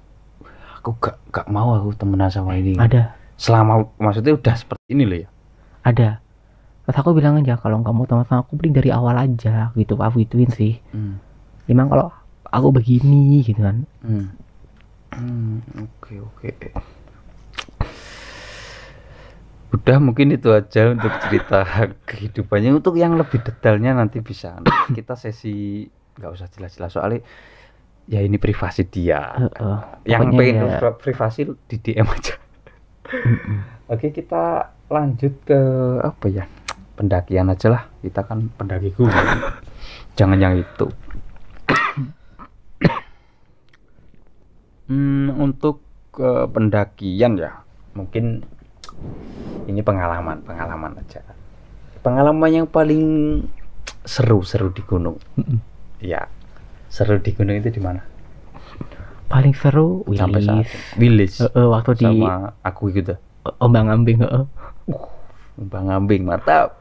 aku 0.83 0.99
gak 0.99 1.15
gak 1.31 1.47
mau 1.47 1.73
aku 1.79 1.95
temenan 1.95 2.29
sama 2.29 2.59
ini. 2.59 2.75
Ada. 2.75 3.15
Selama 3.39 3.87
maksudnya 3.97 4.35
udah 4.35 4.55
seperti 4.55 4.85
ini 4.93 5.03
loh 5.07 5.17
ya? 5.23 5.29
Ada. 5.83 6.09
Terus 6.83 6.97
aku 6.99 7.15
bilang 7.15 7.39
aja 7.39 7.55
kalau 7.55 7.79
mau 7.79 8.03
teman 8.03 8.27
sama 8.27 8.43
aku 8.43 8.59
beli 8.59 8.75
dari 8.75 8.91
awal 8.91 9.15
aja 9.15 9.71
gitu 9.73 9.95
aku 9.95 10.27
gituin 10.27 10.51
sih. 10.51 10.77
Hmm. 10.91 11.19
memang 11.63 11.87
kalau 11.87 12.11
aku 12.51 12.75
begini 12.75 13.39
gitu 13.39 13.63
kan. 13.63 13.87
Hmm. 14.03 14.35
Hmm, 15.15 15.63
oke 15.79 16.13
oke. 16.19 16.51
udah 19.73 19.97
mungkin 19.97 20.29
itu 20.29 20.53
aja 20.53 20.91
untuk 20.91 21.09
cerita 21.23 21.65
kehidupannya. 22.09 22.75
Untuk 22.77 22.99
yang 22.99 23.15
lebih 23.17 23.41
detailnya 23.41 23.95
nanti 23.95 24.19
bisa 24.19 24.59
kita 24.91 25.15
sesi 25.17 25.87
nggak 26.13 26.29
usah 26.29 26.47
jelas-jelas 26.53 26.93
soalnya 26.93 27.25
ya 28.05 28.19
ini 28.19 28.35
privasi 28.35 28.83
dia. 28.83 29.35
Heeh. 29.37 29.77
yang 30.05 30.21
Pokoknya 30.27 30.37
pengen 30.37 30.65
ya- 30.67 30.79
pri- 30.79 30.97
privasi 30.99 31.39
di 31.65 31.77
DM 31.77 32.05
aja. 32.05 32.35
Oke 33.87 34.09
kita 34.09 34.43
lanjut 34.87 35.33
ke 35.43 35.59
apa 35.99 36.25
ya? 36.27 36.45
Pendakian 36.93 37.47
aja 37.47 37.67
lah. 37.69 37.83
Kita 37.99 38.21
kan 38.21 38.51
pendaki 38.51 38.91
gunung 38.91 39.13
jangan 40.17 40.37
yang 40.37 40.55
itu. 40.55 40.87
Hmm, 44.83 45.31
untuk 45.33 45.79
ke 46.11 46.45
pendakian 46.45 47.35
ya 47.35 47.63
mungkin 47.93 48.45
ini 49.65 49.79
pengalaman 49.79 50.43
pengalaman 50.43 50.99
aja. 50.99 51.23
Pengalaman 52.03 52.51
yang 52.51 52.67
paling 52.67 53.03
seru 54.03 54.43
seru 54.43 54.69
di 54.69 54.83
gunung. 54.83 55.15
Ya 55.97 56.27
seru 56.93 57.17
di 57.17 57.33
gunung 57.33 57.57
itu 57.57 57.73
di 57.73 57.81
mana? 57.81 58.05
Paling 59.25 59.57
seru 59.57 60.05
sampai 60.13 60.45
saat 60.45 60.69
ini? 60.69 61.01
Wilis 61.01 61.41
Heeh, 61.41 61.65
waktu 61.65 61.97
di 61.97 62.05
sama 62.05 62.53
aku 62.61 62.93
gitu. 62.93 63.17
Ombang 63.57 63.89
ambing 63.89 64.21
heeh. 64.21 64.45
Bang 65.57 65.89
Ambing 65.89 66.25
mantap. 66.25 66.77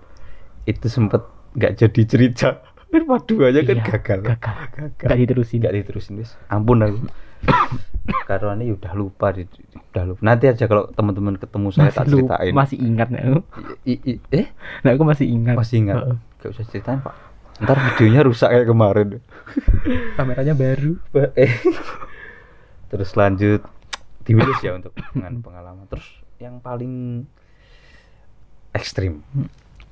Itu 0.65 0.93
sempet 0.93 1.25
nggak 1.57 1.81
jadi 1.81 2.03
cerita. 2.05 2.49
Waduh 2.93 3.49
aja 3.49 3.65
kan 3.65 3.77
Iya, 3.81 3.85
gagal. 3.89 4.19
gagal. 4.21 4.57
Gagal. 4.69 5.07
Nggak 5.09 5.19
diterusin. 5.25 5.59
Nggak 5.65 5.75
diterusin 5.81 6.13
wis. 6.21 6.37
Ampun 6.53 6.85
aku. 6.85 7.09
Karena 8.29 8.53
ini 8.55 8.77
udah 8.77 8.93
lupa 8.93 9.33
di- 9.33 9.49
di- 9.49 9.65
udah 9.93 10.05
lupa. 10.13 10.21
Nanti 10.21 10.45
aja 10.47 10.65
kalau 10.69 10.93
teman-teman 10.93 11.41
ketemu 11.41 11.69
saya 11.73 11.89
tak 11.89 12.05
masih 12.05 12.13
lupa, 12.13 12.37
ceritain. 12.37 12.53
masih 12.53 12.77
ingat 12.79 13.09
nah. 13.09 13.21
I- 13.83 14.21
eh? 14.29 14.47
Nah 14.85 14.91
aku 14.93 15.05
masih 15.09 15.27
ingat. 15.27 15.57
Masih 15.57 15.77
ingat? 15.81 15.97
Heeh. 15.99 16.17
gak 16.43 16.51
usah 16.53 16.65
ceritain 16.69 16.99
pak 17.01 17.15
ntar 17.61 17.77
videonya 17.93 18.23
rusak 18.25 18.49
kayak 18.49 18.69
kemarin. 18.69 19.09
Kameranya 20.17 20.55
baru. 20.57 20.97
Eh. 21.37 21.53
Terus 22.89 23.11
lanjut. 23.19 23.61
Di 24.23 24.33
Wilis 24.39 24.61
ya 24.63 24.79
untuk 24.79 24.95
dengan 24.95 25.43
pengalaman. 25.43 25.85
Terus 25.91 26.07
yang 26.39 26.63
paling 26.63 27.27
ekstrim. 28.73 29.21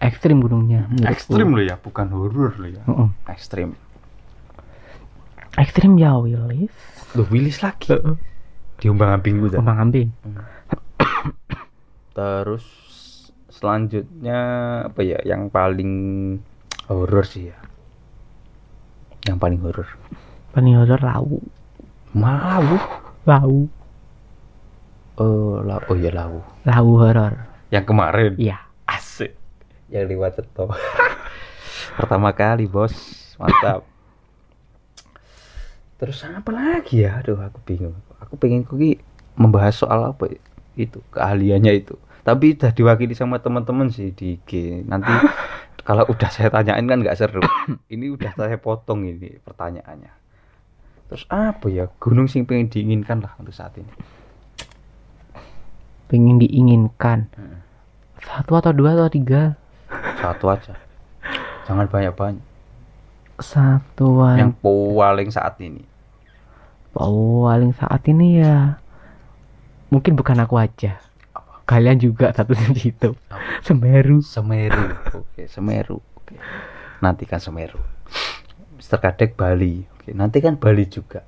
Ekstrim 0.00 0.40
gunungnya 0.40 0.88
ekstrim 1.04 1.52
loh 1.52 1.60
ya 1.60 1.76
bukan 1.76 2.08
horor 2.08 2.56
loh 2.56 2.70
ya. 2.70 2.82
Heeh. 2.88 3.08
ekstrim. 3.28 3.76
Ekstrim 5.60 5.98
ya 6.00 6.16
Wilis 6.16 6.72
Loh 7.18 7.26
Wilis 7.28 7.58
lagi? 7.60 7.90
Di 8.80 8.86
Umbang 8.88 9.20
Ambing 9.20 9.34
gue 9.44 9.58
ombang 9.60 9.78
ambing. 9.82 10.08
Terus 12.16 12.64
selanjutnya 13.50 14.40
apa 14.88 15.04
ya 15.04 15.20
yang 15.26 15.52
paling 15.52 15.92
horor 16.90 17.22
sih 17.22 17.48
ya. 17.48 17.58
Yang 19.22 19.38
paling 19.38 19.60
horor. 19.60 19.88
paling 20.50 20.74
horor 20.74 20.98
lau 20.98 21.38
Malau. 22.10 22.74
lau 23.22 23.56
Oh, 25.14 25.60
lau. 25.60 25.78
oh 25.84 25.94
ya 25.94 26.10
lau. 26.10 26.42
lau 26.64 26.88
horor 26.96 27.46
Yang 27.70 27.84
kemarin. 27.86 28.32
iya 28.34 28.58
Asik. 28.84 29.36
Yang 29.86 30.04
lewat 30.10 30.32
Ceto. 30.36 30.66
Pertama 31.98 32.32
kali, 32.32 32.66
Bos. 32.66 32.90
Mantap. 33.36 33.86
Terus 36.00 36.24
apa 36.24 36.50
lagi 36.50 37.04
ya? 37.04 37.20
Aduh, 37.20 37.38
aku 37.38 37.60
bingung. 37.62 37.94
Aku 38.18 38.34
pengen 38.34 38.64
kuki 38.64 38.98
membahas 39.36 39.76
soal 39.76 40.02
apa 40.04 40.26
ya? 40.26 40.40
itu 40.74 40.98
keahliannya 41.12 41.72
itu. 41.76 41.94
Tapi 42.22 42.56
udah 42.56 42.72
diwakili 42.72 43.12
sama 43.12 43.36
teman-teman 43.36 43.92
sih 43.92 44.10
di 44.10 44.34
IG. 44.34 44.82
Nanti 44.88 45.12
kalau 45.90 46.06
udah 46.06 46.30
saya 46.30 46.54
tanyain 46.54 46.86
kan 46.86 47.02
nggak 47.02 47.18
seru. 47.18 47.42
ini 47.94 48.14
udah 48.14 48.30
saya 48.38 48.54
potong 48.62 49.10
ini 49.10 49.42
pertanyaannya. 49.42 50.14
Terus 51.10 51.26
apa 51.26 51.66
ya? 51.66 51.90
Gunung 51.98 52.30
sing 52.30 52.46
pengen 52.46 52.70
diinginkan 52.70 53.18
lah 53.18 53.34
untuk 53.42 53.50
saat 53.50 53.74
ini. 53.74 53.90
pengen 56.06 56.38
diinginkan 56.38 57.26
Hmm. 57.34 57.62
satu 58.22 58.58
atau 58.58 58.70
dua 58.74 58.94
atau 58.98 59.10
tiga 59.10 59.54
Satu 60.18 60.50
aja. 60.50 60.74
Jangan 61.66 61.86
banyak-banyak. 61.90 62.42
satuan 63.42 64.36
Yang 64.38 64.52
paling 64.62 65.30
saat 65.30 65.54
ini. 65.58 65.82
paling 66.94 67.74
saat 67.74 68.02
ini 68.06 68.42
ya 68.42 68.78
mungkin 69.90 70.14
bukan 70.14 70.38
aku 70.38 70.54
aja 70.54 70.98
kalian 71.70 71.96
juga 71.96 72.34
satu 72.34 72.50
situ 72.74 73.14
Semeru 73.60 74.18
Semeru. 74.20 74.90
Oke, 75.22 75.46
Semeru. 75.46 76.02
Oke. 76.16 76.34
Nanti 76.98 77.24
kan 77.24 77.38
Semeru. 77.38 77.78
Mister 78.74 78.98
Kadek 78.98 79.32
Bali. 79.32 79.86
Oke, 79.94 80.10
nanti 80.10 80.38
kan 80.38 80.56
Bali 80.56 80.84
juga. 80.84 81.22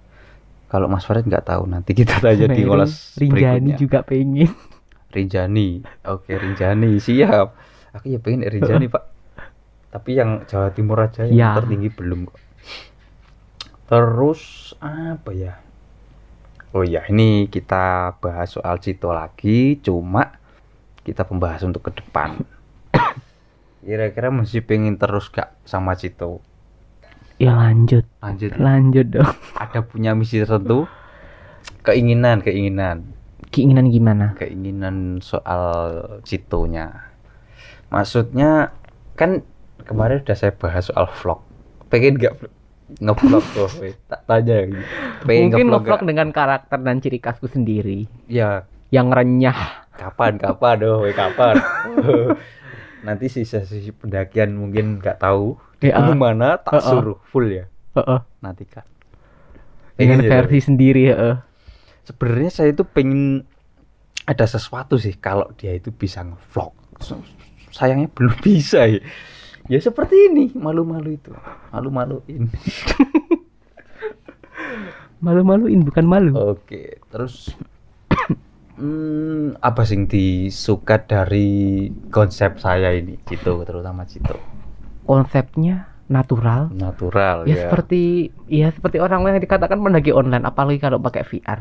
Kalau 0.67 0.89
Mas 0.89 1.05
Farid 1.05 1.23
nggak 1.23 1.47
tahu, 1.47 1.65
nanti 1.65 1.93
kita 1.93 2.19
tanya 2.19 2.49
di 2.49 2.59
Semeru. 2.59 2.69
ngolas 2.75 2.93
Rinjani 3.15 3.37
berikutnya. 3.71 3.77
juga 3.77 3.99
pengen 4.03 4.51
Rinjani. 5.09 5.69
Oke, 6.09 6.33
Rinjani. 6.33 6.93
Siap. 6.97 7.49
Aku 7.93 8.09
ya 8.09 8.19
pengen 8.19 8.43
Rinjani, 8.43 8.89
Pak. 8.89 9.05
Tapi 9.93 10.11
yang 10.15 10.49
Jawa 10.49 10.73
Timur 10.73 10.97
aja 10.99 11.23
yang 11.23 11.37
Ya. 11.37 11.51
tertinggi 11.55 11.93
belum 11.93 12.25
kok. 12.25 12.41
Terus 13.85 14.41
apa 14.81 15.31
ya? 15.31 15.61
Oh 16.73 16.85
ya, 16.85 17.05
ini 17.07 17.53
kita 17.53 18.17
bahas 18.17 18.57
soal 18.57 18.81
Cito 18.81 19.13
lagi, 19.13 19.77
cuma 19.85 20.41
kita 21.05 21.29
pembahas 21.29 21.61
untuk 21.69 21.85
ke 21.85 22.01
depan. 22.01 22.41
Kira-kira 23.85 24.33
masih 24.33 24.65
pengen 24.65 24.97
terus 24.97 25.29
gak 25.29 25.53
sama 25.65 25.93
Cito? 25.95 26.41
ya 27.41 27.59
lanjut 27.59 28.07
Lanjut. 28.23 28.55
lanjut 28.55 29.07
dong 29.11 29.27
Ada 29.59 29.83
punya 29.83 30.15
misi 30.15 30.39
tertentu? 30.39 30.87
Keinginan, 31.83 32.39
keinginan. 32.39 33.03
keinginan 33.51 33.91
gimana 33.91 34.39
keinginan 34.39 35.19
soal 35.19 35.99
Citonya. 36.23 37.11
Maksudnya 37.91 38.71
kan 39.19 39.43
kemarin 39.83 40.23
udah 40.23 40.37
saya 40.39 40.55
bahas 40.55 40.87
soal 40.89 41.11
vlog. 41.11 41.43
Pengen 41.91 42.17
nggak 42.17 42.35
vlog- 42.39 42.55
ngevlog 42.99 43.45
tuh? 43.53 43.71
tanya 44.27 44.57
gitu. 44.67 44.83
Mungkin 45.25 45.67
ngevlog 45.69 46.03
dengan 46.05 46.29
karakter 46.29 46.79
dan 46.79 46.99
ciri 46.99 47.17
khasku 47.17 47.47
sendiri 47.47 48.05
Ya 48.27 48.67
yang 48.91 49.09
renyah 49.09 49.89
kapan 49.95 50.37
kapan 50.37 50.77
doh, 50.81 51.07
kapan? 51.11 51.57
Nanti 53.07 53.27
sisa 53.27 53.65
sisi 53.65 53.91
pendakian 53.91 54.55
mungkin 54.55 54.99
nggak 54.99 55.19
tahu 55.19 55.57
di 55.79 55.91
Ya. 55.91 55.99
mana 55.99 56.61
tak 56.61 56.79
Uh-uh. 56.79 56.87
suruh 56.87 57.19
full 57.27 57.51
ya. 57.51 57.67
Heeh. 57.95 58.21
Nanti 58.39 58.65
kan. 58.65 58.87
dengan 59.93 60.19
Pengen 60.19 60.21
ya, 60.25 60.31
versi 60.33 60.59
sendiri 60.61 61.05
heeh. 61.09 61.37
sebenarnya 62.03 62.51
saya 62.51 62.69
itu 62.73 62.83
pengen 62.83 63.45
ada 64.25 64.47
sesuatu 64.47 64.97
sih 64.97 65.15
kalau 65.15 65.51
dia 65.55 65.75
itu 65.75 65.91
bisa 65.91 66.23
ngevlog 66.23 66.73
sayangnya 67.71 68.09
belum 68.11 68.35
bisa 68.47 68.87
ya 68.87 68.99
ya 69.71 69.79
seperti 69.79 70.31
ini. 70.31 70.45
Malu-malu 70.55 71.19
itu. 71.19 71.31
Malu-maluin. 71.71 72.49
Malu-maluin 75.25 75.87
bukan 75.87 76.05
malu. 76.07 76.59
Oke 76.59 76.99
terus 77.13 77.55
hmm, 78.81 79.61
apa 79.63 79.87
sih 79.87 79.95
yang 80.01 80.11
disuka 80.11 80.99
dari 80.99 81.87
konsep 82.11 82.59
saya 82.59 82.91
ini 82.97 83.23
Cito 83.29 83.63
terutama 83.63 84.03
Cito? 84.03 84.35
Konsepnya 85.07 85.87
natural. 86.11 86.75
Natural 86.75 87.47
ya, 87.47 87.55
ya, 87.55 87.57
seperti 87.69 88.33
ya 88.51 88.69
seperti 88.75 88.99
orang 88.99 89.23
yang 89.29 89.39
dikatakan 89.39 89.79
pendaki 89.79 90.11
online 90.11 90.43
apalagi 90.43 90.83
kalau 90.83 90.99
pakai 90.99 91.23
VR 91.23 91.61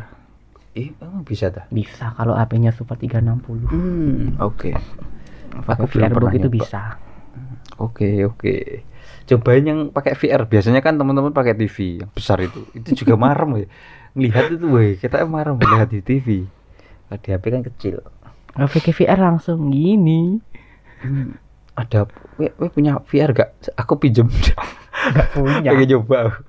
Ih, 0.71 0.95
emang 1.03 1.27
bisa 1.27 1.51
dah? 1.51 1.67
Bisa 1.67 2.15
kalau 2.15 2.31
HP-nya 2.31 2.71
Super 2.71 2.95
360 2.95 3.75
hmm, 3.75 4.39
oke. 4.39 4.71
Pakai 5.67 5.83
Aku 5.83 5.91
belum 5.91 6.07
VR 6.07 6.11
pernah 6.15 6.33
itu 6.33 6.47
nyoba. 6.47 6.57
bisa 6.57 6.81
Oke 7.81 8.21
oke. 8.29 8.85
Cobain 9.25 9.63
yang 9.65 9.79
pakai 9.89 10.13
VR. 10.13 10.45
Biasanya 10.45 10.85
kan 10.85 10.97
teman-teman 11.01 11.33
pakai 11.33 11.57
TV 11.57 12.05
yang 12.05 12.11
besar 12.13 12.37
itu. 12.43 12.67
Itu 12.77 12.93
juga 12.93 13.17
marem 13.25 13.65
ya. 13.65 13.67
Ngelihat 14.11 14.45
itu 14.59 14.65
weh, 14.69 14.91
kita 14.99 15.23
marem 15.23 15.55
melihat 15.55 15.87
di 15.87 16.03
TV. 16.03 16.45
Nah, 17.07 17.17
di 17.17 17.27
HP 17.31 17.43
kan 17.47 17.63
kecil. 17.63 18.03
Kalau 18.51 18.67
pakai 18.67 18.91
VR 18.91 19.19
langsung 19.19 19.71
gini 19.71 20.43
Hmm, 21.01 21.33
ada 21.73 22.05
we, 22.37 22.53
we 22.61 22.69
punya 22.69 23.01
VR 23.09 23.33
gak? 23.33 23.57
Aku 23.73 23.97
pinjem. 23.97 24.29
nggak 25.01 25.27
punya 25.33 25.73
Pengen 25.73 25.89
coba. 25.97 26.45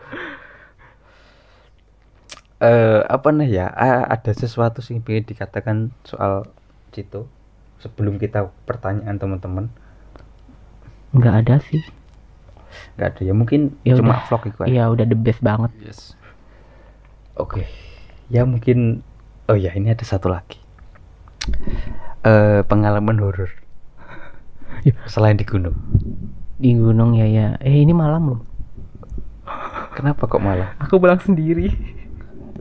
Eh 2.61 3.01
apa 3.09 3.29
nih 3.33 3.49
ya? 3.65 3.67
Ah, 3.73 4.05
ada 4.13 4.31
sesuatu 4.37 4.85
sih 4.85 5.01
yang 5.01 5.03
pengen 5.03 5.25
dikatakan 5.25 5.77
soal 6.05 6.47
Cito 6.93 7.27
sebelum 7.81 8.21
kita 8.21 8.53
pertanyaan 8.69 9.17
teman-teman. 9.17 9.73
Nggak 11.13 11.35
ada 11.45 11.57
sih 11.63 11.83
Gak 12.97 13.17
ada 13.17 13.21
ya 13.23 13.33
mungkin 13.33 13.77
Ya 13.85 13.97
cuma 13.97 14.17
udah. 14.17 14.25
vlog 14.27 14.43
itu 14.47 14.59
aja. 14.59 14.69
iya 14.69 14.85
udah 14.89 15.05
the 15.05 15.13
best 15.15 15.41
banget 15.41 15.69
Yes. 15.79 16.17
Oke. 17.35 17.69
Ya 18.29 18.45
mungkin 18.45 19.05
oh 19.45 19.57
ya 19.57 19.73
ini 19.73 19.89
ada 19.89 20.01
satu 20.03 20.29
lagi. 20.29 20.57
Eh 22.23 22.61
pengalaman 22.63 23.17
horor. 23.19 23.53
Selain 25.05 25.37
di 25.37 25.45
gunung. 25.45 25.77
Di 26.57 26.73
gunung 26.73 27.13
ya 27.13 27.25
ya. 27.25 27.47
Eh 27.59 27.77
ini 27.79 27.93
malam 27.93 28.37
loh. 28.37 28.41
Kenapa 29.93 30.25
kok 30.25 30.41
malah? 30.41 30.73
Aku 30.79 30.97
pulang 30.97 31.21
sendiri. 31.21 31.69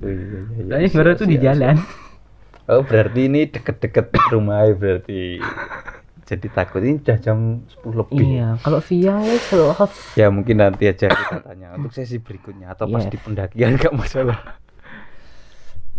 Oh, 0.02 0.08
iya, 0.08 0.40
iya, 0.58 0.64
Soalnya 0.66 0.90
siap, 0.90 0.98
baru 0.98 1.10
tuh 1.16 1.28
di 1.28 1.38
jalan. 1.38 1.76
siap. 1.78 2.68
Oh 2.68 2.82
berarti 2.82 3.22
ini 3.28 3.42
deket-deket 3.46 4.12
rumah 4.30 4.64
ya 4.66 4.74
berarti. 4.74 5.40
Jadi 6.32 6.48
takut 6.48 6.80
ini 6.80 6.96
udah 7.04 7.18
jam 7.20 7.68
10 7.84 7.92
lebih. 7.92 8.24
Iya, 8.24 8.56
kalau 8.64 8.80
siang 8.80 9.20
wes 9.28 9.44
kalau 9.52 9.76
Ya 10.16 10.32
mungkin 10.32 10.64
nanti 10.64 10.88
aja 10.88 11.12
kita 11.12 11.44
tanya 11.44 11.76
untuk 11.76 11.92
sesi 11.92 12.24
berikutnya 12.24 12.72
atau 12.72 12.88
pas 12.88 13.04
di 13.04 13.20
pendakian 13.20 13.76
gak 13.76 13.92
masalah. 13.92 14.40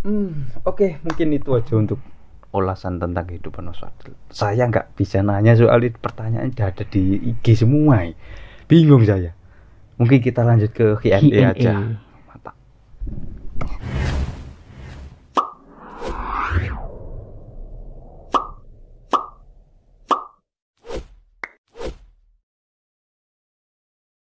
Hmm, 0.00 0.48
oke 0.64 1.04
mungkin 1.04 1.36
itu 1.36 1.52
aja 1.52 1.76
untuk 1.76 2.00
ulasan 2.48 2.96
tentang 2.96 3.28
kehidupan 3.28 3.68
Oswald. 3.76 3.92
Saya 4.32 4.72
nggak 4.72 4.96
bisa 4.96 5.20
nanya 5.20 5.52
soal 5.52 5.84
itu 5.84 6.00
pertanyaan 6.00 6.48
udah 6.48 6.68
ada 6.72 6.84
di 6.88 7.36
IG 7.36 7.68
semua. 7.68 8.00
Bingung 8.64 9.04
saya. 9.04 9.36
Mungkin 10.00 10.24
kita 10.24 10.48
lanjut 10.48 10.72
ke 10.72 10.96
Q&A 10.96 11.20
Q&A. 11.20 11.52
aja. 11.52 11.72
Mantap. 12.24 12.56